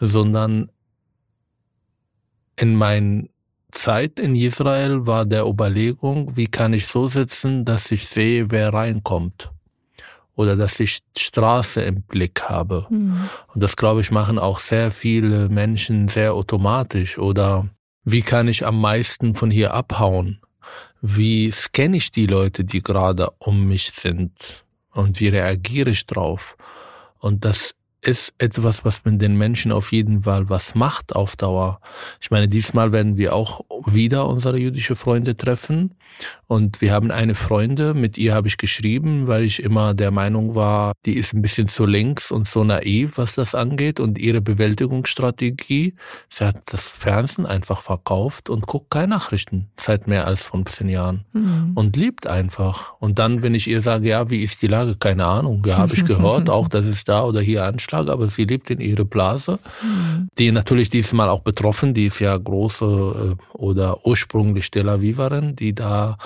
sondern 0.00 0.70
in 2.56 2.74
meiner 2.74 3.24
Zeit 3.70 4.18
in 4.18 4.34
Israel 4.34 5.06
war 5.06 5.24
der 5.24 5.46
Überlegung, 5.46 6.36
wie 6.36 6.48
kann 6.48 6.74
ich 6.74 6.86
so 6.86 7.08
sitzen, 7.08 7.64
dass 7.64 7.90
ich 7.90 8.08
sehe, 8.08 8.50
wer 8.50 8.72
reinkommt 8.72 9.50
oder 10.34 10.56
dass 10.56 10.80
ich 10.80 11.00
Straße 11.16 11.82
im 11.82 12.02
Blick 12.02 12.42
habe. 12.42 12.86
Mhm. 12.90 13.28
Und 13.54 13.62
das, 13.62 13.76
glaube 13.76 14.00
ich, 14.00 14.10
machen 14.10 14.38
auch 14.38 14.58
sehr 14.58 14.90
viele 14.90 15.48
Menschen 15.48 16.08
sehr 16.08 16.34
automatisch 16.34 17.18
oder 17.18 17.68
wie 18.04 18.22
kann 18.22 18.48
ich 18.48 18.66
am 18.66 18.80
meisten 18.80 19.34
von 19.34 19.50
hier 19.50 19.74
abhauen? 19.74 20.40
Wie 21.00 21.50
scanne 21.50 21.96
ich 21.96 22.10
die 22.10 22.26
Leute, 22.26 22.64
die 22.64 22.82
gerade 22.82 23.30
um 23.38 23.66
mich 23.66 23.90
sind? 23.90 24.64
Und 24.90 25.20
wie 25.20 25.28
reagiere 25.28 25.90
ich 25.90 26.06
drauf? 26.06 26.56
Und 27.18 27.44
das 27.44 27.74
ist 28.02 28.34
etwas, 28.38 28.84
was 28.84 29.04
mit 29.04 29.22
den 29.22 29.38
Menschen 29.38 29.70
auf 29.70 29.92
jeden 29.92 30.22
Fall 30.22 30.48
was 30.48 30.74
macht 30.74 31.14
auf 31.14 31.36
Dauer. 31.36 31.80
Ich 32.20 32.30
meine, 32.30 32.48
diesmal 32.48 32.92
werden 32.92 33.16
wir 33.16 33.34
auch 33.34 33.64
wieder 33.86 34.26
unsere 34.26 34.58
jüdische 34.58 34.96
Freunde 34.96 35.36
treffen. 35.36 35.94
Und 36.46 36.80
wir 36.82 36.92
haben 36.92 37.10
eine 37.10 37.34
Freunde, 37.34 37.94
mit 37.94 38.18
ihr 38.18 38.34
habe 38.34 38.48
ich 38.48 38.58
geschrieben, 38.58 39.26
weil 39.26 39.44
ich 39.44 39.62
immer 39.62 39.94
der 39.94 40.10
Meinung 40.10 40.54
war, 40.54 40.92
die 41.06 41.14
ist 41.14 41.32
ein 41.32 41.40
bisschen 41.40 41.68
zu 41.68 41.86
links 41.86 42.30
und 42.30 42.46
so 42.46 42.62
naiv, 42.62 43.16
was 43.16 43.34
das 43.34 43.54
angeht. 43.54 44.00
Und 44.00 44.18
ihre 44.18 44.42
Bewältigungsstrategie, 44.42 45.94
sie 46.28 46.44
hat 46.44 46.60
das 46.66 46.88
Fernsehen 46.88 47.46
einfach 47.46 47.82
verkauft 47.82 48.50
und 48.50 48.66
guckt 48.66 48.90
keine 48.90 49.08
Nachrichten 49.08 49.70
seit 49.80 50.06
mehr 50.06 50.26
als 50.26 50.42
15 50.42 50.88
Jahren. 50.88 51.24
Mhm. 51.32 51.72
Und 51.74 51.96
liebt 51.96 52.26
einfach. 52.26 52.94
Und 52.98 53.18
dann, 53.18 53.42
wenn 53.42 53.54
ich 53.54 53.68
ihr 53.68 53.80
sage, 53.80 54.08
ja, 54.08 54.28
wie 54.28 54.42
ist 54.42 54.60
die 54.60 54.66
Lage? 54.66 54.96
Keine 54.96 55.24
Ahnung. 55.24 55.62
Ja, 55.66 55.78
habe 55.78 55.94
ich 55.94 56.04
gehört, 56.04 56.50
auch 56.50 56.68
dass 56.68 56.84
es 56.84 57.04
da 57.04 57.24
oder 57.24 57.40
hier 57.40 57.64
Anschlag, 57.92 58.12
aber 58.12 58.28
sie 58.28 58.44
lebt 58.44 58.70
in 58.70 58.80
ihre 58.80 59.04
Blase. 59.04 59.58
Mhm. 59.82 60.28
Die 60.38 60.52
natürlich 60.52 60.90
diesmal 60.90 61.28
auch 61.28 61.40
betroffen, 61.40 61.94
die 61.94 62.06
ist 62.06 62.20
ja 62.20 62.36
große 62.36 63.36
äh, 63.38 63.56
oder 63.56 64.06
ursprünglich 64.06 64.70
Tel 64.70 64.88
Aviverin, 64.88 65.56
die 65.56 65.74
da 65.74 66.16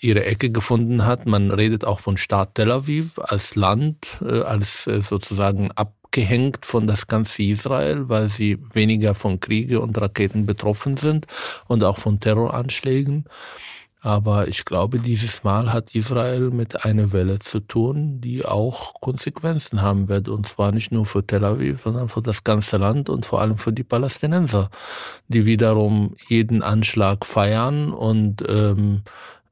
ihre 0.00 0.24
Ecke 0.24 0.50
gefunden 0.50 1.04
hat. 1.04 1.26
Man 1.26 1.50
redet 1.50 1.84
auch 1.84 2.00
von 2.00 2.16
Staat 2.16 2.54
Tel 2.54 2.70
Aviv 2.70 3.18
als 3.18 3.56
Land, 3.56 4.20
äh, 4.22 4.42
als 4.42 4.86
äh, 4.86 5.00
sozusagen 5.00 5.70
abgehängt 5.72 6.64
von 6.64 6.86
das 6.86 7.06
ganze 7.06 7.42
Israel, 7.42 8.08
weil 8.08 8.28
sie 8.28 8.58
weniger 8.72 9.14
von 9.14 9.40
Kriege 9.40 9.80
und 9.80 9.98
Raketen 10.00 10.46
betroffen 10.46 10.96
sind 10.96 11.26
und 11.66 11.82
auch 11.82 11.98
von 11.98 12.20
Terroranschlägen. 12.20 13.24
Aber 14.08 14.48
ich 14.48 14.64
glaube, 14.64 15.00
dieses 15.00 15.44
Mal 15.44 15.70
hat 15.70 15.94
Israel 15.94 16.48
mit 16.48 16.82
einer 16.86 17.12
Welle 17.12 17.40
zu 17.40 17.60
tun, 17.60 18.22
die 18.22 18.42
auch 18.42 18.94
Konsequenzen 19.02 19.82
haben 19.82 20.08
wird. 20.08 20.30
Und 20.30 20.46
zwar 20.46 20.72
nicht 20.72 20.90
nur 20.90 21.04
für 21.04 21.26
Tel 21.26 21.44
Aviv, 21.44 21.82
sondern 21.82 22.08
für 22.08 22.22
das 22.22 22.42
ganze 22.42 22.78
Land 22.78 23.10
und 23.10 23.26
vor 23.26 23.42
allem 23.42 23.58
für 23.58 23.70
die 23.70 23.84
Palästinenser, 23.84 24.70
die 25.28 25.44
wiederum 25.44 26.16
jeden 26.26 26.62
Anschlag 26.62 27.26
feiern. 27.26 27.92
Und 27.92 28.42
ähm, 28.48 29.02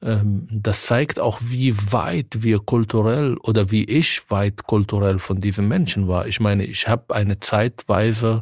ähm, 0.01 0.47
das 0.49 0.87
zeigt 0.87 1.19
auch, 1.19 1.37
wie 1.39 1.75
weit 1.91 2.41
wir 2.41 2.57
kulturell 2.57 3.37
oder 3.37 3.69
wie 3.69 3.83
ich 3.83 4.23
weit 4.31 4.63
kulturell 4.63 5.19
von 5.19 5.39
diesen 5.39 5.67
Menschen 5.67 6.07
war. 6.07 6.25
Ich 6.25 6.39
meine, 6.39 6.65
ich 6.65 6.87
habe 6.87 7.13
eine 7.13 7.39
Zeitweise 7.39 8.41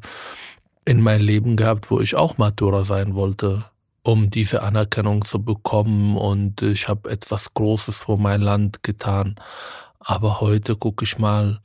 in 0.85 1.01
mein 1.01 1.19
Leben 1.19 1.57
gehabt, 1.57 1.91
wo 1.91 1.99
ich 1.99 2.15
auch 2.15 2.37
Matura 2.37 2.85
sein 2.85 3.15
wollte 3.15 3.65
um 4.05 4.29
diese 4.29 4.61
Anerkennung 4.61 5.25
zu 5.25 5.41
bekommen 5.41 6.15
und 6.15 6.61
ich 6.61 6.87
habe 6.87 7.09
etwas 7.09 7.53
Großes 7.55 8.01
für 8.01 8.17
mein 8.17 8.39
Land 8.39 8.83
getan. 8.83 9.35
Aber 9.99 10.41
heute 10.41 10.75
gucke 10.75 11.05
ich 11.05 11.17
mal 11.17 11.59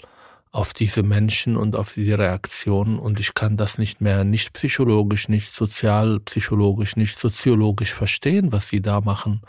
auf 0.50 0.72
diese 0.72 1.02
Menschen 1.02 1.58
und 1.58 1.76
auf 1.76 1.94
die 1.94 2.12
Reaktionen 2.12 2.98
und 2.98 3.20
ich 3.20 3.34
kann 3.34 3.58
das 3.58 3.76
nicht 3.76 4.00
mehr, 4.00 4.24
nicht 4.24 4.54
psychologisch, 4.54 5.28
nicht 5.28 5.54
sozialpsychologisch, 5.54 6.96
nicht 6.96 7.18
soziologisch 7.18 7.92
verstehen, 7.92 8.52
was 8.52 8.68
sie 8.68 8.80
da 8.80 9.02
machen. 9.02 9.42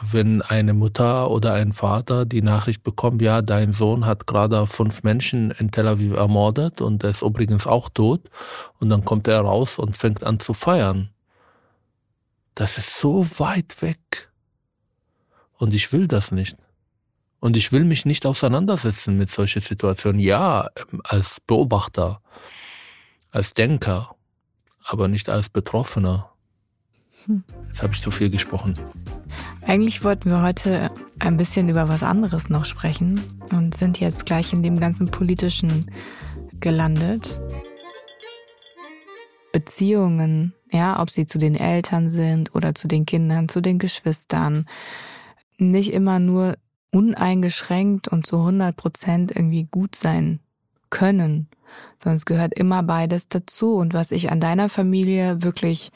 Wenn 0.00 0.40
eine 0.40 0.72
Mutter 0.72 1.30
oder 1.30 1.54
ein 1.54 1.72
Vater 1.72 2.24
die 2.26 2.42
Nachricht 2.42 2.84
bekommt, 2.84 3.20
ja, 3.22 3.42
dein 3.42 3.72
Sohn 3.72 4.06
hat 4.06 4.28
gerade 4.28 4.68
fünf 4.68 5.02
Menschen 5.02 5.50
in 5.50 5.72
Tel 5.72 5.88
Aviv 5.88 6.14
ermordet 6.14 6.80
und 6.80 7.02
er 7.02 7.10
ist 7.10 7.22
übrigens 7.22 7.66
auch 7.66 7.88
tot 7.88 8.30
und 8.78 8.88
dann 8.88 9.04
kommt 9.04 9.26
er 9.26 9.40
raus 9.40 9.80
und 9.80 9.96
fängt 9.96 10.22
an 10.22 10.38
zu 10.38 10.54
feiern 10.54 11.10
das 12.60 12.76
ist 12.76 13.00
so 13.00 13.24
weit 13.38 13.80
weg. 13.80 14.30
Und 15.56 15.72
ich 15.72 15.94
will 15.94 16.06
das 16.06 16.30
nicht. 16.30 16.58
Und 17.38 17.56
ich 17.56 17.72
will 17.72 17.84
mich 17.84 18.04
nicht 18.04 18.26
auseinandersetzen 18.26 19.16
mit 19.16 19.30
solchen 19.30 19.62
Situationen. 19.62 20.20
Ja, 20.20 20.68
ähm, 20.92 21.00
als 21.04 21.40
Beobachter, 21.40 22.20
als 23.30 23.54
Denker, 23.54 24.14
aber 24.84 25.08
nicht 25.08 25.30
als 25.30 25.48
Betroffener. 25.48 26.32
Hm. 27.24 27.44
Jetzt 27.68 27.82
habe 27.82 27.94
ich 27.94 28.02
zu 28.02 28.10
viel 28.10 28.28
gesprochen. 28.28 28.78
Eigentlich 29.62 30.04
wollten 30.04 30.28
wir 30.28 30.42
heute 30.42 30.90
ein 31.18 31.38
bisschen 31.38 31.70
über 31.70 31.88
was 31.88 32.02
anderes 32.02 32.50
noch 32.50 32.66
sprechen 32.66 33.22
und 33.52 33.74
sind 33.74 34.00
jetzt 34.00 34.26
gleich 34.26 34.52
in 34.52 34.62
dem 34.62 34.78
ganzen 34.78 35.10
politischen 35.10 35.90
gelandet. 36.60 37.40
Beziehungen 39.52 40.54
ja, 40.72 41.00
ob 41.00 41.10
sie 41.10 41.26
zu 41.26 41.38
den 41.38 41.54
Eltern 41.54 42.08
sind 42.08 42.54
oder 42.54 42.74
zu 42.74 42.88
den 42.88 43.06
Kindern, 43.06 43.48
zu 43.48 43.60
den 43.60 43.78
Geschwistern, 43.78 44.66
nicht 45.58 45.92
immer 45.92 46.18
nur 46.18 46.56
uneingeschränkt 46.92 48.08
und 48.08 48.26
zu 48.26 48.38
100 48.38 48.76
Prozent 48.76 49.30
irgendwie 49.34 49.64
gut 49.70 49.96
sein 49.96 50.40
können, 50.88 51.48
sondern 52.02 52.16
es 52.16 52.24
gehört 52.24 52.54
immer 52.54 52.82
beides 52.82 53.28
dazu. 53.28 53.74
Und 53.74 53.94
was 53.94 54.10
ich 54.10 54.30
an 54.30 54.40
deiner 54.40 54.68
Familie 54.68 55.42
wirklich, 55.42 55.92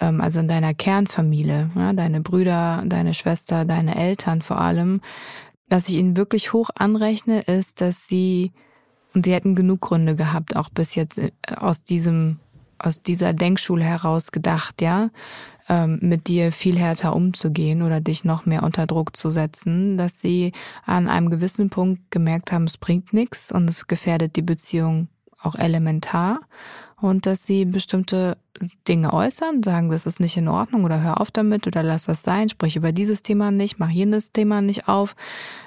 ähm, 0.00 0.20
also 0.20 0.40
in 0.40 0.48
deiner 0.48 0.74
Kernfamilie, 0.74 1.70
ja, 1.74 1.92
deine 1.92 2.20
Brüder, 2.20 2.82
deine 2.86 3.14
Schwester, 3.14 3.64
deine 3.64 3.96
Eltern 3.96 4.42
vor 4.42 4.60
allem, 4.60 5.00
was 5.68 5.88
ich 5.88 5.96
ihnen 5.96 6.16
wirklich 6.16 6.52
hoch 6.52 6.70
anrechne, 6.74 7.42
ist, 7.42 7.80
dass 7.80 8.06
sie, 8.06 8.52
und 9.14 9.26
sie 9.26 9.32
hätten 9.32 9.54
genug 9.54 9.82
Gründe 9.82 10.16
gehabt, 10.16 10.56
auch 10.56 10.68
bis 10.68 10.94
jetzt 10.94 11.18
äh, 11.18 11.32
aus 11.56 11.84
diesem 11.84 12.38
aus 12.80 13.02
dieser 13.02 13.32
Denkschule 13.32 13.84
heraus 13.84 14.32
gedacht, 14.32 14.80
ja, 14.80 15.10
ähm, 15.68 15.98
mit 16.02 16.26
dir 16.26 16.50
viel 16.50 16.78
härter 16.78 17.14
umzugehen 17.14 17.82
oder 17.82 18.00
dich 18.00 18.24
noch 18.24 18.44
mehr 18.46 18.62
unter 18.62 18.86
Druck 18.86 19.16
zu 19.16 19.30
setzen, 19.30 19.96
dass 19.96 20.18
sie 20.18 20.52
an 20.84 21.08
einem 21.08 21.30
gewissen 21.30 21.70
Punkt 21.70 22.10
gemerkt 22.10 22.50
haben, 22.50 22.64
es 22.64 22.76
bringt 22.76 23.12
nichts 23.12 23.52
und 23.52 23.68
es 23.68 23.86
gefährdet 23.86 24.36
die 24.36 24.42
Beziehung 24.42 25.08
auch 25.42 25.54
elementar 25.54 26.40
und 27.00 27.24
dass 27.24 27.44
sie 27.44 27.64
bestimmte 27.64 28.36
Dinge 28.88 29.12
äußern, 29.12 29.62
sagen, 29.62 29.90
das 29.90 30.06
ist 30.06 30.20
nicht 30.20 30.36
in 30.36 30.48
Ordnung 30.48 30.84
oder 30.84 31.00
hör 31.00 31.20
auf 31.20 31.30
damit 31.30 31.66
oder 31.66 31.82
lass 31.82 32.04
das 32.04 32.22
sein, 32.22 32.48
sprich 32.48 32.76
über 32.76 32.92
dieses 32.92 33.22
Thema 33.22 33.50
nicht, 33.50 33.78
mach 33.78 33.88
jenes 33.88 34.32
Thema 34.32 34.60
nicht 34.60 34.88
auf 34.88 35.16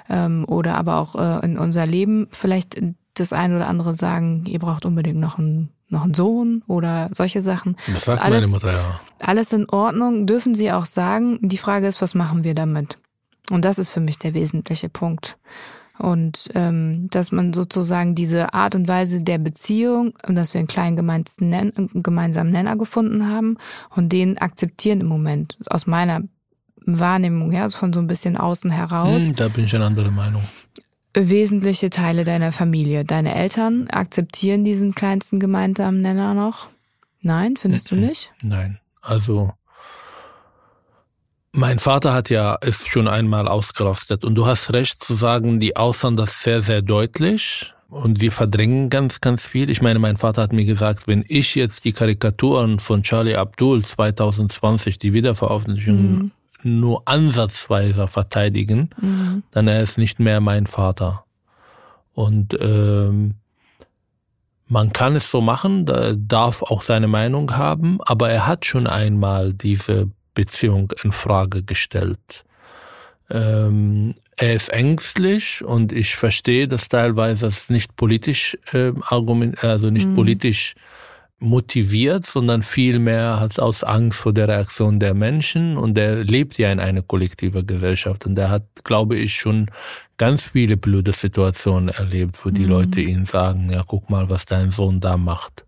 ähm, 0.08 0.44
oder 0.46 0.76
aber 0.76 0.98
auch 0.98 1.16
äh, 1.16 1.44
in 1.44 1.58
unser 1.58 1.86
Leben 1.86 2.28
vielleicht 2.30 2.80
das 3.14 3.32
eine 3.32 3.56
oder 3.56 3.68
andere 3.68 3.96
sagen, 3.96 4.44
ihr 4.46 4.58
braucht 4.58 4.84
unbedingt 4.84 5.18
noch 5.18 5.38
einen 5.38 5.70
noch 5.88 6.02
einen 6.02 6.14
Sohn 6.14 6.62
oder 6.66 7.10
solche 7.14 7.40
Sachen. 7.40 7.76
Das 7.86 8.04
sagt 8.04 8.20
alles, 8.20 8.42
meine 8.42 8.52
Mutter, 8.52 8.72
ja. 8.72 9.00
Alles 9.20 9.52
in 9.52 9.68
Ordnung, 9.68 10.26
dürfen 10.26 10.54
sie 10.54 10.72
auch 10.72 10.86
sagen. 10.86 11.38
Die 11.40 11.58
Frage 11.58 11.86
ist, 11.86 12.02
was 12.02 12.14
machen 12.14 12.44
wir 12.44 12.54
damit? 12.54 12.98
Und 13.50 13.64
das 13.64 13.78
ist 13.78 13.90
für 13.90 14.00
mich 14.00 14.18
der 14.18 14.34
wesentliche 14.34 14.88
Punkt. 14.88 15.38
Und 15.98 16.50
ähm, 16.54 17.08
dass 17.10 17.30
man 17.30 17.52
sozusagen 17.52 18.16
diese 18.16 18.52
Art 18.52 18.74
und 18.74 18.88
Weise 18.88 19.20
der 19.20 19.38
Beziehung 19.38 20.14
und 20.26 20.34
dass 20.34 20.52
wir 20.52 20.58
einen 20.58 20.66
kleinen 20.66 20.96
gemeinsamen 20.96 22.50
Nenner 22.50 22.76
gefunden 22.76 23.28
haben 23.28 23.58
und 23.90 24.12
den 24.12 24.38
akzeptieren 24.38 25.00
im 25.00 25.06
Moment 25.06 25.56
aus 25.66 25.86
meiner 25.86 26.22
Wahrnehmung 26.84 27.52
her, 27.52 27.62
also 27.62 27.78
von 27.78 27.92
so 27.92 28.00
ein 28.00 28.08
bisschen 28.08 28.36
außen 28.36 28.70
heraus. 28.70 29.22
Hm, 29.22 29.34
da 29.36 29.48
bin 29.48 29.66
ich 29.66 29.74
eine 29.74 29.86
andere 29.86 30.10
Meinung 30.10 30.42
wesentliche 31.14 31.90
Teile 31.90 32.24
deiner 32.24 32.52
Familie. 32.52 33.04
Deine 33.04 33.34
Eltern 33.34 33.88
akzeptieren 33.88 34.64
diesen 34.64 34.94
kleinsten 34.94 35.40
gemeinsamen 35.40 36.02
Nenner 36.02 36.34
noch? 36.34 36.68
Nein, 37.20 37.56
findest 37.56 37.90
du 37.90 37.96
nicht? 37.96 38.32
Nein. 38.42 38.78
Also 39.00 39.52
mein 41.52 41.78
Vater 41.78 42.12
hat 42.12 42.30
ja 42.30 42.56
ist 42.56 42.88
schon 42.88 43.06
einmal 43.06 43.46
ausgerostet 43.46 44.24
und 44.24 44.34
du 44.34 44.46
hast 44.46 44.72
recht 44.72 45.02
zu 45.02 45.14
sagen, 45.14 45.60
die 45.60 45.76
äußern 45.76 46.16
das 46.16 46.42
sehr, 46.42 46.62
sehr 46.62 46.82
deutlich 46.82 47.72
und 47.88 48.20
wir 48.20 48.32
verdrängen 48.32 48.90
ganz, 48.90 49.20
ganz 49.20 49.46
viel. 49.46 49.70
Ich 49.70 49.80
meine, 49.80 50.00
mein 50.00 50.16
Vater 50.16 50.42
hat 50.42 50.52
mir 50.52 50.64
gesagt, 50.64 51.06
wenn 51.06 51.24
ich 51.28 51.54
jetzt 51.54 51.84
die 51.84 51.92
Karikaturen 51.92 52.80
von 52.80 53.04
Charlie 53.04 53.36
Abdul 53.36 53.84
2020, 53.84 54.98
die 54.98 55.12
Wiederveröffentlichung 55.12 55.96
mhm 55.96 56.30
nur 56.64 57.02
ansatzweise 57.06 58.08
verteidigen, 58.08 58.90
mhm. 59.00 59.42
dann 59.50 59.68
er 59.68 59.82
ist 59.82 59.98
nicht 59.98 60.20
mehr 60.20 60.40
mein 60.40 60.66
Vater. 60.66 61.24
Und 62.12 62.56
ähm, 62.60 63.34
man 64.66 64.92
kann 64.92 65.16
es 65.16 65.30
so 65.30 65.40
machen, 65.40 65.84
da 65.84 66.14
darf 66.16 66.62
auch 66.62 66.82
seine 66.82 67.08
Meinung 67.08 67.56
haben, 67.56 67.98
aber 68.02 68.30
er 68.30 68.46
hat 68.46 68.64
schon 68.64 68.86
einmal 68.86 69.52
diese 69.52 70.10
Beziehung 70.34 70.92
in 71.02 71.12
Frage 71.12 71.62
gestellt. 71.62 72.44
Ähm, 73.30 74.14
er 74.36 74.54
ist 74.54 74.70
ängstlich 74.70 75.64
und 75.64 75.92
ich 75.92 76.16
verstehe, 76.16 76.68
dass 76.68 76.88
teilweise 76.88 77.46
es 77.46 77.70
nicht 77.70 77.96
politisch 77.96 78.58
äh, 78.72 78.92
argument, 79.02 79.62
also 79.62 79.90
nicht 79.90 80.08
mhm. 80.08 80.14
politisch 80.14 80.74
motiviert, 81.44 82.26
sondern 82.26 82.62
vielmehr 82.62 83.38
hat 83.38 83.60
aus 83.60 83.84
Angst 83.84 84.18
vor 84.18 84.32
der 84.32 84.48
Reaktion 84.48 84.98
der 84.98 85.14
Menschen 85.14 85.76
und 85.76 85.96
er 85.98 86.24
lebt 86.24 86.58
ja 86.58 86.72
in 86.72 86.80
einer 86.80 87.02
kollektiven 87.02 87.66
Gesellschaft 87.66 88.26
und 88.26 88.36
er 88.38 88.50
hat, 88.50 88.64
glaube 88.82 89.16
ich, 89.16 89.34
schon 89.34 89.70
ganz 90.16 90.42
viele 90.42 90.76
blöde 90.76 91.12
Situationen 91.12 91.88
erlebt, 91.88 92.44
wo 92.44 92.50
die 92.50 92.62
mhm. 92.62 92.70
Leute 92.70 93.00
ihm 93.00 93.26
sagen, 93.26 93.70
ja, 93.70 93.84
guck 93.86 94.10
mal, 94.10 94.28
was 94.28 94.46
dein 94.46 94.70
Sohn 94.70 95.00
da 95.00 95.16
macht. 95.16 95.64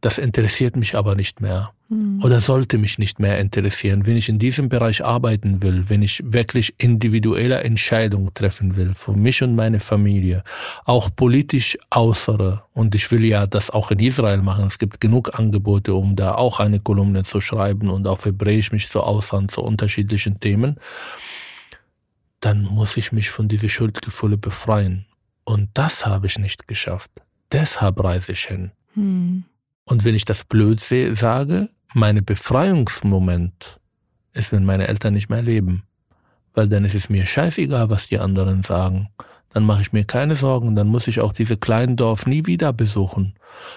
Das 0.00 0.18
interessiert 0.18 0.76
mich 0.76 0.94
aber 0.94 1.14
nicht 1.14 1.40
mehr 1.40 1.72
mhm. 1.88 2.22
oder 2.22 2.40
sollte 2.40 2.78
mich 2.78 2.98
nicht 2.98 3.18
mehr 3.18 3.38
interessieren. 3.38 4.06
Wenn 4.06 4.16
ich 4.16 4.28
in 4.28 4.38
diesem 4.38 4.68
Bereich 4.68 5.04
arbeiten 5.04 5.62
will, 5.62 5.88
wenn 5.88 6.02
ich 6.02 6.22
wirklich 6.24 6.74
individuelle 6.78 7.60
Entscheidungen 7.62 8.32
treffen 8.34 8.76
will, 8.76 8.94
für 8.94 9.12
mich 9.12 9.42
und 9.42 9.56
meine 9.56 9.80
Familie, 9.80 10.44
auch 10.84 11.08
politisch 11.14 11.78
äußere, 11.90 12.64
und 12.74 12.94
ich 12.94 13.10
will 13.10 13.24
ja 13.24 13.46
das 13.46 13.70
auch 13.70 13.90
in 13.90 13.98
Israel 14.00 14.42
machen, 14.42 14.66
es 14.66 14.78
gibt 14.78 15.00
genug 15.00 15.38
Angebote, 15.38 15.94
um 15.94 16.16
da 16.16 16.34
auch 16.34 16.60
eine 16.60 16.80
Kolumne 16.80 17.24
zu 17.24 17.40
schreiben 17.40 17.88
und 17.88 18.06
auf 18.06 18.24
Hebräisch 18.24 18.72
mich 18.72 18.88
zu 18.88 19.02
äußern 19.02 19.48
zu 19.48 19.62
unterschiedlichen 19.62 20.40
Themen, 20.40 20.76
dann 22.40 22.62
muss 22.62 22.96
ich 22.96 23.12
mich 23.12 23.30
von 23.30 23.48
dieser 23.48 23.68
Schuldgefühle 23.68 24.36
befreien. 24.36 25.06
Und 25.44 25.70
das 25.74 26.04
habe 26.04 26.26
ich 26.26 26.38
nicht 26.38 26.68
geschafft. 26.68 27.10
Deshalb 27.52 28.02
reise 28.02 28.32
ich 28.32 28.44
hin. 28.44 28.72
Mhm. 28.94 29.44
Und 29.86 30.04
wenn 30.04 30.14
ich 30.14 30.24
das 30.24 30.44
blöd 30.44 30.80
sage, 30.80 31.70
meine 31.94 32.20
Befreiungsmoment 32.20 33.80
ist, 34.34 34.52
wenn 34.52 34.64
meine 34.64 34.88
Eltern 34.88 35.14
nicht 35.14 35.30
mehr 35.30 35.42
leben. 35.42 35.84
Weil 36.52 36.68
dann 36.68 36.84
ist 36.84 36.94
es 36.94 37.08
mir 37.08 37.24
scheißegal, 37.24 37.88
was 37.88 38.08
die 38.08 38.18
anderen 38.18 38.62
sagen. 38.62 39.08
Dann 39.50 39.64
mache 39.64 39.80
ich 39.80 39.92
mir 39.92 40.04
keine 40.04 40.36
Sorgen, 40.36 40.76
dann 40.76 40.88
muss 40.88 41.08
ich 41.08 41.20
auch 41.20 41.32
diese 41.32 41.56
kleinen 41.56 41.96
Dorf 41.96 42.26
nie 42.26 42.44
wieder 42.46 42.72
besuchen. 42.72 43.34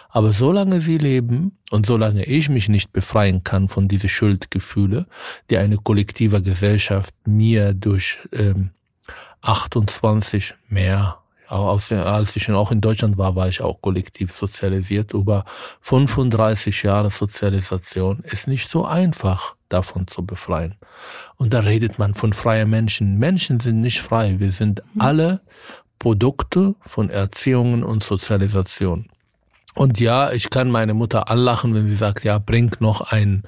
Aber 0.10 0.34
solange 0.34 0.82
sie 0.82 0.98
leben 0.98 1.58
und 1.70 1.86
solange 1.86 2.26
ich 2.26 2.50
mich 2.50 2.68
nicht 2.68 2.92
befreien 2.92 3.44
kann 3.44 3.70
von 3.70 3.88
diese 3.88 4.10
Schuldgefühle, 4.10 5.06
die 5.50 5.58
eine 5.58 5.78
kollektive 5.78 6.42
Gesellschaft 6.42 7.14
mir 7.26 7.74
durch 7.74 8.18
ähm, 8.34 8.72
28 9.42 10.56
mehr 10.68 11.20
als 11.50 12.36
ich 12.36 12.50
auch 12.52 12.72
in 12.72 12.82
Deutschland 12.82 13.18
war, 13.18 13.36
war 13.36 13.50
ich 13.50 13.62
auch 13.62 13.82
kollektiv 13.82 14.36
sozialisiert. 14.36 15.14
Über 15.14 15.46
35 15.82 16.84
Jahre 16.84 17.12
Sozialisation 17.12 18.20
ist 18.20 18.48
nicht 18.48 18.70
so 18.70 18.86
einfach. 18.86 19.56
davon 19.70 20.08
zu 20.08 20.26
befreien. 20.26 20.74
Und 21.36 21.54
da 21.54 21.60
redet 21.60 22.00
man 22.00 22.16
von 22.16 22.34
freien 22.34 22.72
Menschen. 22.72 23.20
Menschen 23.20 23.60
sind 23.60 23.82
nicht 23.82 24.02
frei. 24.02 24.40
Wir 24.40 24.52
sind 24.52 24.82
mhm. 24.96 25.02
alle 25.02 25.42
Produkte 26.00 26.74
von 26.82 27.12
Erziehungen 27.12 27.84
und 27.84 28.04
Sozialisation. 28.04 29.10
Und 29.76 30.00
ja, 30.00 30.32
ich 30.32 30.50
kann 30.50 30.72
meine 30.72 30.94
Mutter 30.94 31.30
anlachen, 31.30 31.76
wenn 31.76 31.88
sie 31.88 31.96
sagt, 31.96 32.24
ja, 32.24 32.40
bring 32.40 32.72
noch 32.80 33.02
ein 33.12 33.44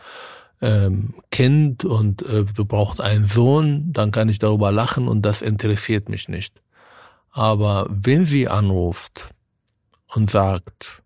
ähm, 0.61 1.15
Kind 1.31 1.83
und 1.83 2.21
äh, 2.21 2.45
du 2.45 2.65
brauchst 2.65 3.01
einen 3.01 3.25
Sohn, 3.25 3.91
dann 3.91 4.11
kann 4.11 4.29
ich 4.29 4.37
darüber 4.37 4.71
lachen 4.71 5.07
und 5.07 5.23
das 5.23 5.41
interessiert 5.41 6.07
mich 6.07 6.29
nicht. 6.29 6.61
Aber 7.31 7.87
wenn 7.89 8.25
sie 8.25 8.47
anruft 8.47 9.33
und 10.07 10.29
sagt, 10.29 11.01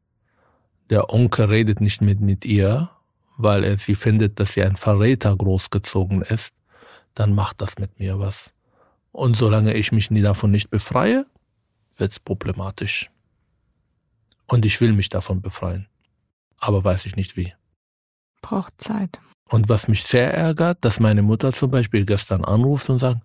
der 0.89 1.13
Onkel 1.13 1.45
redet 1.45 1.81
nicht 1.81 2.01
mit, 2.01 2.19
mit 2.19 2.45
ihr, 2.45 2.89
weil 3.37 3.63
er 3.63 3.77
sie 3.77 3.95
findet, 3.95 4.39
dass 4.39 4.53
sie 4.53 4.63
ein 4.63 4.75
Verräter 4.75 5.35
großgezogen 5.35 6.21
ist, 6.21 6.53
dann 7.13 7.33
macht 7.33 7.61
das 7.61 7.77
mit 7.77 7.99
mir 7.99 8.19
was. 8.19 8.51
Und 9.11 9.37
solange 9.37 9.73
ich 9.73 9.91
mich 9.91 10.11
nie 10.11 10.21
davon 10.21 10.51
nicht 10.51 10.69
befreie, 10.69 11.25
wird's 11.97 12.19
problematisch. 12.19 13.09
Und 14.47 14.65
ich 14.65 14.81
will 14.81 14.93
mich 14.93 15.09
davon 15.09 15.41
befreien. 15.41 15.87
Aber 16.57 16.83
weiß 16.83 17.05
ich 17.05 17.15
nicht 17.15 17.37
wie. 17.37 17.53
Braucht 18.41 18.73
Zeit. 18.77 19.19
Und 19.47 19.69
was 19.69 19.87
mich 19.87 20.03
sehr 20.03 20.33
ärgert, 20.33 20.83
dass 20.83 20.99
meine 20.99 21.21
Mutter 21.21 21.53
zum 21.53 21.69
Beispiel 21.69 22.03
gestern 22.03 22.43
anruft 22.43 22.89
und 22.89 22.97
sagt, 22.97 23.21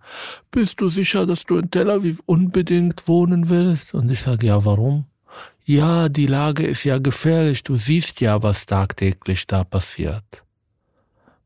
bist 0.51 0.79
du 0.79 0.89
sicher, 0.89 1.25
dass 1.25 1.45
du 1.45 1.57
in 1.57 1.71
Tel 1.71 1.89
Aviv 1.89 2.21
unbedingt 2.27 3.07
wohnen 3.07 3.49
willst? 3.49 3.95
Und 3.95 4.09
ich 4.11 4.21
sage, 4.21 4.45
ja, 4.47 4.63
warum? 4.63 5.05
Ja, 5.65 6.09
die 6.09 6.27
Lage 6.27 6.65
ist 6.65 6.83
ja 6.83 6.99
gefährlich, 6.99 7.63
du 7.63 7.75
siehst 7.75 8.21
ja, 8.21 8.43
was 8.43 8.65
tagtäglich 8.65 9.47
da 9.47 9.63
passiert. 9.63 10.43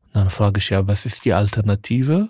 Und 0.06 0.14
dann 0.14 0.30
frage 0.30 0.58
ich 0.58 0.70
ja, 0.70 0.86
was 0.86 1.06
ist 1.06 1.24
die 1.24 1.32
Alternative? 1.32 2.28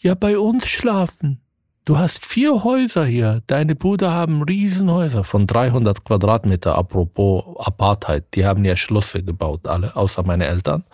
Ja, 0.00 0.14
bei 0.14 0.38
uns 0.38 0.68
schlafen. 0.68 1.40
Du 1.84 1.98
hast 1.98 2.26
vier 2.26 2.62
Häuser 2.62 3.04
hier. 3.04 3.42
Deine 3.48 3.74
Brüder 3.74 4.12
haben 4.12 4.42
Riesenhäuser 4.42 5.24
von 5.24 5.48
300 5.48 6.04
Quadratmeter. 6.04 6.76
Apropos 6.76 7.56
Apartheid. 7.58 8.24
Die 8.34 8.46
haben 8.46 8.64
ja 8.64 8.76
Schlösser 8.76 9.20
gebaut, 9.22 9.66
alle, 9.66 9.96
außer 9.96 10.22
meine 10.22 10.46
Eltern. 10.46 10.84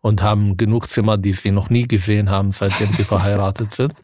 Und 0.00 0.20
haben 0.20 0.56
genug 0.56 0.88
Zimmer, 0.88 1.16
die 1.16 1.32
sie 1.32 1.52
noch 1.52 1.70
nie 1.70 1.86
gesehen 1.86 2.28
haben, 2.28 2.50
seitdem 2.50 2.92
sie 2.92 3.04
verheiratet 3.04 3.72
sind. 3.72 3.94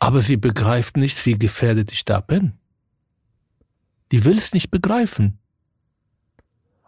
Aber 0.00 0.20
sie 0.20 0.36
begreift 0.36 0.96
nicht, 0.96 1.24
wie 1.26 1.38
gefährdet 1.38 1.92
ich 1.92 2.04
da 2.04 2.20
bin. 2.20 2.54
Die 4.10 4.24
will 4.24 4.36
es 4.36 4.52
nicht 4.52 4.72
begreifen. 4.72 5.38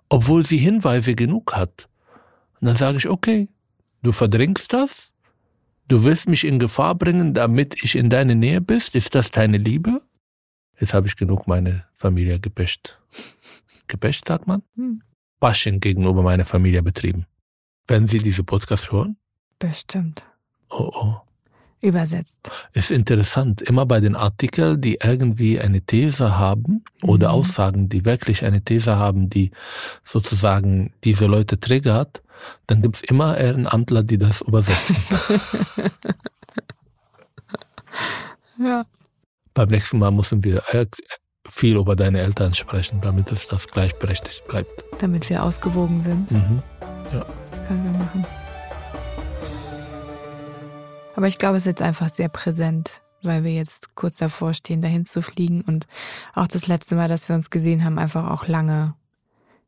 Obwohl 0.08 0.44
sie 0.44 0.56
Hinweise 0.56 1.14
genug 1.14 1.54
hat. 1.54 1.88
Und 2.60 2.66
dann 2.66 2.76
sage 2.76 2.98
ich, 2.98 3.08
okay, 3.08 3.48
du 4.02 4.10
verdrängst 4.10 4.72
das, 4.72 5.11
Du 5.92 6.04
willst 6.04 6.26
mich 6.26 6.44
in 6.44 6.58
Gefahr 6.58 6.94
bringen, 6.94 7.34
damit 7.34 7.84
ich 7.84 7.96
in 7.96 8.08
deine 8.08 8.34
Nähe 8.34 8.62
bist? 8.62 8.94
Ist 8.94 9.14
das 9.14 9.30
deine 9.30 9.58
Liebe? 9.58 10.00
Jetzt 10.80 10.94
habe 10.94 11.06
ich 11.06 11.16
genug 11.16 11.46
meine 11.46 11.84
Familie 11.92 12.40
gebäscht. 12.40 12.98
Gebäscht, 13.88 14.26
sagt 14.26 14.46
man? 14.46 14.62
Hm. 14.74 15.02
Bashing 15.38 15.80
gegenüber 15.80 16.22
meiner 16.22 16.46
Familie 16.46 16.82
betrieben. 16.82 17.26
Werden 17.86 18.08
Sie 18.08 18.20
diese 18.20 18.42
Podcast 18.42 18.90
hören? 18.90 19.18
Bestimmt. 19.58 20.24
Oh, 20.70 20.90
oh. 20.94 21.16
Übersetzt. 21.82 22.38
Ist 22.74 22.92
interessant. 22.92 23.60
Immer 23.60 23.86
bei 23.86 23.98
den 23.98 24.14
Artikeln, 24.14 24.80
die 24.80 24.98
irgendwie 25.02 25.60
eine 25.60 25.80
These 25.80 26.38
haben 26.38 26.84
oder 27.02 27.30
mhm. 27.30 27.34
Aussagen, 27.34 27.88
die 27.88 28.04
wirklich 28.04 28.44
eine 28.44 28.62
These 28.62 28.96
haben, 28.96 29.28
die 29.28 29.50
sozusagen 30.04 30.92
diese 31.02 31.26
Leute 31.26 31.58
triggert, 31.58 32.22
dann 32.68 32.82
gibt 32.82 32.96
es 32.96 33.02
immer 33.02 33.36
Ehrenamtler, 33.36 34.04
die 34.04 34.16
das 34.16 34.42
übersetzen. 34.42 34.96
ja. 38.64 38.84
Beim 39.52 39.68
nächsten 39.68 39.98
Mal 39.98 40.12
müssen 40.12 40.44
wir 40.44 40.62
äh, 40.72 40.86
viel 41.48 41.76
über 41.76 41.96
deine 41.96 42.20
Eltern 42.20 42.54
sprechen, 42.54 43.00
damit 43.00 43.32
es 43.32 43.48
das 43.48 43.66
gleichberechtigt 43.66 44.46
bleibt. 44.46 44.84
Damit 45.00 45.28
wir 45.28 45.42
ausgewogen 45.42 46.00
sind. 46.02 46.30
Mhm. 46.30 46.62
Ja. 47.12 47.26
Können 47.66 47.84
wir 47.84 47.98
machen. 47.98 48.24
Aber 51.14 51.26
ich 51.26 51.38
glaube, 51.38 51.56
es 51.56 51.62
ist 51.62 51.66
jetzt 51.66 51.82
einfach 51.82 52.08
sehr 52.08 52.28
präsent, 52.28 53.02
weil 53.22 53.44
wir 53.44 53.52
jetzt 53.52 53.94
kurz 53.94 54.16
davor 54.16 54.54
stehen, 54.54 54.82
dahin 54.82 55.06
zu 55.06 55.22
fliegen 55.22 55.62
und 55.62 55.86
auch 56.34 56.46
das 56.46 56.66
letzte 56.66 56.94
Mal, 56.94 57.08
dass 57.08 57.28
wir 57.28 57.36
uns 57.36 57.50
gesehen 57.50 57.84
haben, 57.84 57.98
einfach 57.98 58.30
auch 58.30 58.46
lange 58.46 58.94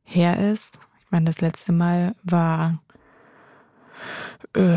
her 0.03 0.39
ist 0.39 0.79
meine, 1.15 1.27
das 1.27 1.41
letzte 1.41 1.71
Mal 1.71 2.17
war 2.25 2.81
äh, 4.55 4.77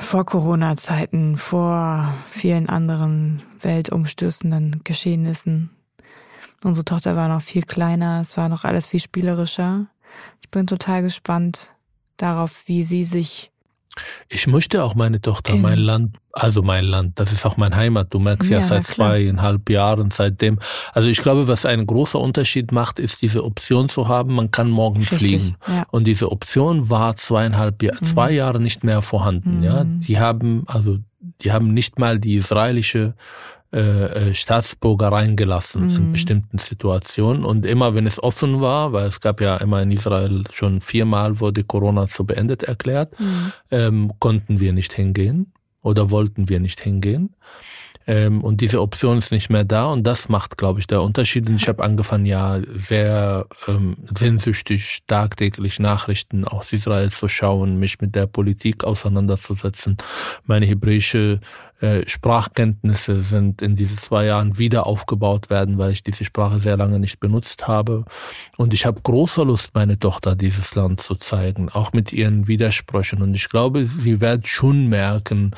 vor 0.00 0.24
Corona-Zeiten, 0.24 1.36
vor 1.36 2.14
vielen 2.30 2.70
anderen 2.70 3.42
weltumstürzenden 3.60 4.80
Geschehnissen. 4.82 5.68
Unsere 6.62 6.86
Tochter 6.86 7.16
war 7.16 7.28
noch 7.28 7.42
viel 7.42 7.64
kleiner, 7.64 8.22
es 8.22 8.38
war 8.38 8.48
noch 8.48 8.64
alles 8.64 8.88
viel 8.88 9.00
spielerischer. 9.00 9.86
Ich 10.40 10.50
bin 10.50 10.66
total 10.66 11.02
gespannt 11.02 11.74
darauf, 12.16 12.64
wie 12.66 12.82
sie 12.82 13.04
sich 13.04 13.52
ich 14.28 14.46
möchte 14.46 14.82
auch 14.82 14.94
meine 14.94 15.20
Tochter, 15.20 15.54
mein 15.56 15.78
Land, 15.78 16.16
also 16.32 16.62
mein 16.62 16.84
Land, 16.84 17.18
das 17.20 17.32
ist 17.32 17.46
auch 17.46 17.56
mein 17.56 17.76
Heimat. 17.76 18.12
Du 18.12 18.18
merkst 18.18 18.50
ja, 18.50 18.58
ja 18.58 18.66
seit 18.66 18.86
zweieinhalb 18.86 19.70
Jahren 19.70 20.10
seitdem. 20.10 20.58
Also 20.92 21.08
ich 21.08 21.18
glaube, 21.18 21.46
was 21.46 21.64
einen 21.64 21.86
großen 21.86 22.20
Unterschied 22.20 22.72
macht, 22.72 22.98
ist 22.98 23.22
diese 23.22 23.44
Option 23.44 23.88
zu 23.88 24.08
haben, 24.08 24.34
man 24.34 24.50
kann 24.50 24.68
morgen 24.70 25.00
Richtig, 25.00 25.18
fliegen. 25.18 25.56
Ja. 25.68 25.86
Und 25.90 26.06
diese 26.06 26.32
Option 26.32 26.90
war 26.90 27.16
zweieinhalb 27.16 27.82
Jahre, 27.82 27.98
mhm. 28.00 28.04
zwei 28.06 28.32
Jahre 28.32 28.60
nicht 28.60 28.84
mehr 28.84 29.02
vorhanden. 29.02 29.58
Mhm. 29.58 29.64
Ja, 29.64 29.84
die 29.84 30.18
haben 30.18 30.64
also 30.66 30.98
die 31.40 31.52
haben 31.52 31.72
nicht 31.72 31.98
mal 31.98 32.18
die 32.18 32.36
israelische 32.36 33.14
äh, 33.74 34.30
äh, 34.30 34.34
Staatsbürger 34.36 35.08
reingelassen 35.08 35.88
mhm. 35.88 35.96
in 35.96 36.12
bestimmten 36.12 36.58
Situationen. 36.58 37.44
Und 37.44 37.66
immer 37.66 37.96
wenn 37.96 38.06
es 38.06 38.22
offen 38.22 38.60
war, 38.60 38.92
weil 38.92 39.08
es 39.08 39.20
gab 39.20 39.40
ja 39.40 39.56
immer 39.56 39.82
in 39.82 39.90
Israel 39.90 40.44
schon 40.52 40.80
viermal 40.80 41.40
wurde 41.40 41.64
Corona 41.64 42.06
zu 42.06 42.24
beendet 42.24 42.62
erklärt, 42.62 43.18
mhm. 43.18 43.52
ähm, 43.72 44.12
konnten 44.20 44.60
wir 44.60 44.72
nicht 44.72 44.92
hingehen 44.92 45.52
oder 45.82 46.12
wollten 46.12 46.48
wir 46.48 46.60
nicht 46.60 46.80
hingehen. 46.80 47.34
Ähm, 48.06 48.42
und 48.42 48.60
diese 48.60 48.80
Option 48.80 49.18
ist 49.18 49.32
nicht 49.32 49.50
mehr 49.50 49.64
da 49.64 49.86
und 49.86 50.04
das 50.04 50.28
macht, 50.28 50.58
glaube 50.58 50.80
ich, 50.80 50.86
der 50.86 51.02
Unterschied. 51.02 51.48
Und 51.48 51.56
ich 51.56 51.68
habe 51.68 51.82
angefangen, 51.82 52.26
ja, 52.26 52.60
sehr 52.74 53.46
ähm, 53.66 53.96
sehnsüchtig 54.14 55.02
tagtäglich 55.06 55.80
Nachrichten 55.80 56.44
aus 56.44 56.72
Israel 56.72 57.10
zu 57.10 57.28
schauen, 57.28 57.78
mich 57.78 58.00
mit 58.00 58.14
der 58.14 58.26
Politik 58.26 58.84
auseinanderzusetzen. 58.84 59.96
Meine 60.46 60.66
hebräische 60.66 61.40
äh, 61.80 62.08
Sprachkenntnisse 62.08 63.22
sind 63.22 63.60
in 63.60 63.74
diesen 63.74 63.98
zwei 63.98 64.26
Jahren 64.26 64.58
wieder 64.58 64.86
aufgebaut 64.86 65.50
werden, 65.50 65.76
weil 65.76 65.92
ich 65.92 66.02
diese 66.02 66.24
Sprache 66.24 66.60
sehr 66.60 66.76
lange 66.76 66.98
nicht 66.98 67.20
benutzt 67.20 67.66
habe. 67.66 68.04
Und 68.56 68.72
ich 68.72 68.86
habe 68.86 69.00
große 69.02 69.42
Lust, 69.42 69.74
meine 69.74 69.98
Tochter 69.98 70.36
dieses 70.36 70.74
Land 70.74 71.00
zu 71.00 71.14
zeigen, 71.16 71.68
auch 71.68 71.92
mit 71.92 72.12
ihren 72.12 72.48
Widersprüchen. 72.48 73.22
Und 73.22 73.34
ich 73.34 73.48
glaube, 73.48 73.86
sie 73.86 74.20
wird 74.20 74.46
schon 74.46 74.88
merken, 74.88 75.52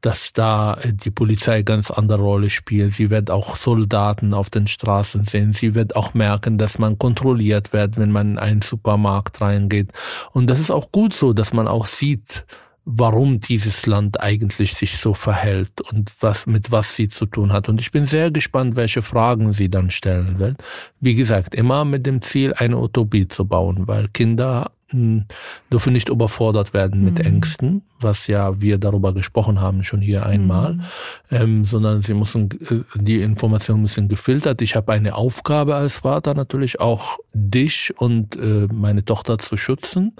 dass 0.00 0.32
da 0.32 0.74
äh, 0.74 0.92
die 0.92 1.10
Polizei 1.10 1.62
ganz 1.62 1.90
andere 1.90 2.22
Rolle 2.22 2.50
spielt. 2.50 2.94
Sie 2.94 3.10
wird 3.10 3.30
auch 3.30 3.56
Soldaten 3.56 4.34
auf 4.34 4.50
den 4.50 4.68
Straßen 4.68 5.24
sehen. 5.24 5.52
Sie 5.52 5.74
wird 5.74 5.96
auch 5.96 6.14
merken, 6.14 6.58
dass 6.58 6.78
man 6.78 6.98
kontrolliert 6.98 7.72
wird, 7.72 7.96
wenn 7.98 8.12
man 8.12 8.32
in 8.32 8.38
einen 8.38 8.62
Supermarkt 8.62 9.40
reingeht. 9.40 9.92
Und 10.32 10.48
das 10.48 10.60
ist 10.60 10.70
auch 10.70 10.92
gut 10.92 11.14
so, 11.14 11.32
dass 11.32 11.52
man 11.52 11.68
auch 11.68 11.86
sieht, 11.86 12.44
warum 12.90 13.38
dieses 13.38 13.84
Land 13.84 14.18
eigentlich 14.20 14.72
sich 14.72 14.96
so 14.96 15.12
verhält 15.12 15.82
und 15.92 16.10
was, 16.20 16.46
mit 16.46 16.72
was 16.72 16.96
sie 16.96 17.08
zu 17.08 17.26
tun 17.26 17.52
hat. 17.52 17.68
Und 17.68 17.82
ich 17.82 17.92
bin 17.92 18.06
sehr 18.06 18.30
gespannt, 18.30 18.76
welche 18.76 19.02
Fragen 19.02 19.52
sie 19.52 19.68
dann 19.68 19.90
stellen 19.90 20.38
wird. 20.38 20.56
Wie 20.98 21.14
gesagt, 21.14 21.54
immer 21.54 21.84
mit 21.84 22.06
dem 22.06 22.22
Ziel, 22.22 22.54
eine 22.54 22.78
Utopie 22.78 23.28
zu 23.28 23.44
bauen, 23.44 23.86
weil 23.86 24.08
Kinder 24.08 24.70
dürfen 24.92 25.92
nicht 25.92 26.08
überfordert 26.08 26.72
werden 26.72 27.04
mit 27.04 27.18
mhm. 27.18 27.24
Ängsten, 27.24 27.82
was 28.00 28.26
ja 28.26 28.60
wir 28.60 28.78
darüber 28.78 29.12
gesprochen 29.12 29.60
haben 29.60 29.84
schon 29.84 30.00
hier 30.00 30.24
einmal, 30.24 30.74
mhm. 30.74 30.82
ähm, 31.30 31.64
sondern 31.64 32.02
sie 32.02 32.14
müssen 32.14 32.50
äh, 32.50 32.98
die 32.98 33.20
Informationen 33.20 33.82
müssen 33.82 34.08
gefiltert. 34.08 34.62
Ich 34.62 34.76
habe 34.76 34.92
eine 34.92 35.14
Aufgabe 35.14 35.74
als 35.74 35.98
Vater 35.98 36.34
natürlich 36.34 36.80
auch 36.80 37.18
dich 37.34 37.92
und 37.98 38.36
äh, 38.36 38.66
meine 38.72 39.04
Tochter 39.04 39.38
zu 39.38 39.56
schützen. 39.56 40.14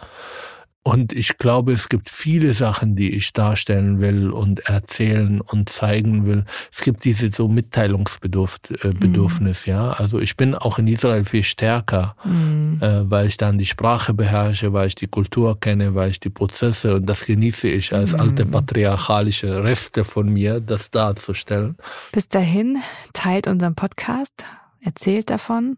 Und 0.88 1.12
ich 1.12 1.36
glaube, 1.36 1.72
es 1.72 1.90
gibt 1.90 2.08
viele 2.08 2.54
Sachen, 2.54 2.96
die 2.96 3.14
ich 3.14 3.34
darstellen 3.34 4.00
will 4.00 4.30
und 4.30 4.60
erzählen 4.60 5.42
und 5.42 5.68
zeigen 5.68 6.24
will. 6.24 6.46
Es 6.72 6.80
gibt 6.80 7.04
diese 7.04 7.30
so 7.30 7.46
Mitteilungsbedürfnis, 7.46 8.80
äh, 8.82 9.70
mhm. 9.70 9.76
ja. 9.76 9.90
Also 9.90 10.18
ich 10.18 10.38
bin 10.38 10.54
auch 10.54 10.78
in 10.78 10.86
Israel 10.86 11.26
viel 11.26 11.42
stärker, 11.42 12.16
mhm. 12.24 12.78
äh, 12.80 13.10
weil 13.10 13.28
ich 13.28 13.36
dann 13.36 13.58
die 13.58 13.66
Sprache 13.66 14.14
beherrsche, 14.14 14.72
weil 14.72 14.88
ich 14.88 14.94
die 14.94 15.08
Kultur 15.08 15.60
kenne, 15.60 15.94
weil 15.94 16.10
ich 16.10 16.20
die 16.20 16.30
Prozesse 16.30 16.94
und 16.94 17.06
das 17.06 17.26
genieße 17.26 17.68
ich 17.68 17.92
als 17.92 18.12
mhm. 18.12 18.20
alte 18.20 18.46
patriarchalische 18.46 19.62
Reste 19.62 20.06
von 20.06 20.32
mir, 20.32 20.60
das 20.60 20.90
darzustellen. 20.90 21.76
Bis 22.12 22.28
dahin 22.28 22.78
teilt 23.12 23.46
unseren 23.46 23.74
Podcast, 23.74 24.42
erzählt 24.80 25.28
davon. 25.28 25.76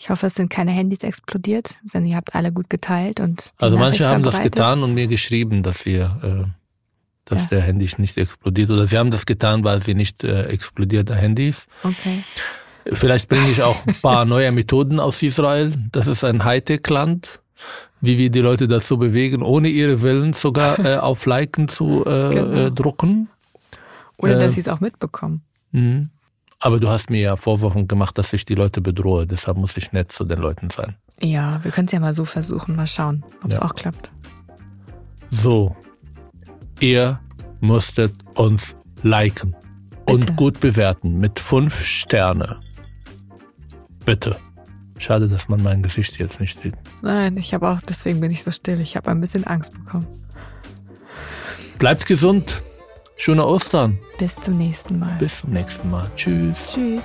Ich 0.00 0.08
hoffe, 0.08 0.28
es 0.28 0.34
sind 0.34 0.48
keine 0.48 0.70
Handys 0.70 1.02
explodiert, 1.02 1.74
denn 1.92 2.06
ihr 2.06 2.16
habt 2.16 2.34
alle 2.34 2.52
gut 2.52 2.70
geteilt 2.70 3.20
und 3.20 3.50
also 3.58 3.76
manche 3.76 4.08
haben 4.08 4.22
das 4.22 4.40
getan 4.40 4.82
und 4.82 4.94
mir 4.94 5.08
geschrieben, 5.08 5.62
dass 5.62 5.84
wir, 5.84 6.16
äh, 6.22 6.50
dass 7.26 7.42
ja. 7.42 7.58
der 7.58 7.60
Handy 7.60 7.86
nicht 7.98 8.16
explodiert 8.16 8.70
oder 8.70 8.86
sie 8.86 8.96
haben 8.96 9.10
das 9.10 9.26
getan, 9.26 9.62
weil 9.62 9.82
sie 9.82 9.94
nicht 9.94 10.24
äh, 10.24 10.44
explodierte 10.44 11.14
Handys. 11.14 11.66
Okay. 11.82 12.24
Vielleicht 12.90 13.28
bringe 13.28 13.50
ich 13.50 13.62
auch 13.62 13.86
ein 13.86 13.94
paar 14.00 14.24
neue 14.24 14.50
Methoden 14.52 15.00
aus 15.00 15.22
Israel. 15.22 15.74
Das 15.92 16.06
ist 16.06 16.24
ein 16.24 16.46
Hightech-Land, 16.46 17.40
wie 18.00 18.16
wir 18.16 18.30
die 18.30 18.40
Leute 18.40 18.68
dazu 18.68 18.96
bewegen, 18.96 19.42
ohne 19.42 19.68
ihre 19.68 20.00
Willen 20.00 20.32
sogar 20.32 20.78
äh, 20.78 20.96
auf 20.96 21.26
Liken 21.26 21.68
zu 21.68 22.06
äh, 22.06 22.34
genau. 22.34 22.52
äh, 22.52 22.70
drucken. 22.70 23.28
Oder 24.16 24.38
dass 24.38 24.52
äh, 24.52 24.54
sie 24.54 24.60
es 24.62 24.68
auch 24.68 24.80
mitbekommen. 24.80 25.42
Mh. 25.72 26.06
Aber 26.60 26.78
du 26.78 26.88
hast 26.88 27.08
mir 27.08 27.20
ja 27.20 27.36
Vorwürfe 27.36 27.86
gemacht, 27.86 28.18
dass 28.18 28.32
ich 28.34 28.44
die 28.44 28.54
Leute 28.54 28.82
bedrohe. 28.82 29.26
Deshalb 29.26 29.56
muss 29.56 29.76
ich 29.78 29.92
nett 29.92 30.12
zu 30.12 30.24
den 30.24 30.38
Leuten 30.38 30.68
sein. 30.68 30.94
Ja, 31.20 31.60
wir 31.64 31.70
können 31.70 31.86
es 31.86 31.92
ja 31.92 32.00
mal 32.00 32.12
so 32.12 32.26
versuchen. 32.26 32.76
Mal 32.76 32.86
schauen, 32.86 33.24
ob 33.42 33.50
es 33.50 33.56
ja. 33.56 33.62
auch 33.62 33.74
klappt. 33.74 34.10
So, 35.30 35.74
ihr 36.80 37.18
musstet 37.60 38.12
uns 38.34 38.76
liken 39.02 39.56
Bitte. 39.90 40.12
und 40.12 40.36
gut 40.36 40.60
bewerten 40.60 41.18
mit 41.18 41.38
fünf 41.38 41.80
Sterne. 41.82 42.60
Bitte. 44.04 44.36
Schade, 44.98 45.28
dass 45.28 45.48
man 45.48 45.62
mein 45.62 45.82
Gesicht 45.82 46.18
jetzt 46.18 46.40
nicht 46.40 46.60
sieht. 46.60 46.74
Nein, 47.00 47.38
ich 47.38 47.54
habe 47.54 47.68
auch, 47.68 47.80
deswegen 47.80 48.20
bin 48.20 48.30
ich 48.30 48.44
so 48.44 48.50
still. 48.50 48.80
Ich 48.80 48.96
habe 48.96 49.10
ein 49.10 49.20
bisschen 49.20 49.44
Angst 49.44 49.72
bekommen. 49.72 50.06
Bleibt 51.78 52.04
gesund. 52.04 52.60
Schöne 53.20 53.46
Ostern. 53.46 53.98
Bis 54.18 54.34
zum 54.34 54.56
nächsten 54.56 54.98
Mal. 54.98 55.14
Bis 55.18 55.40
zum 55.40 55.50
nächsten 55.50 55.90
Mal. 55.90 56.10
Tschüss. 56.16 56.72
Tschüss. 56.72 57.02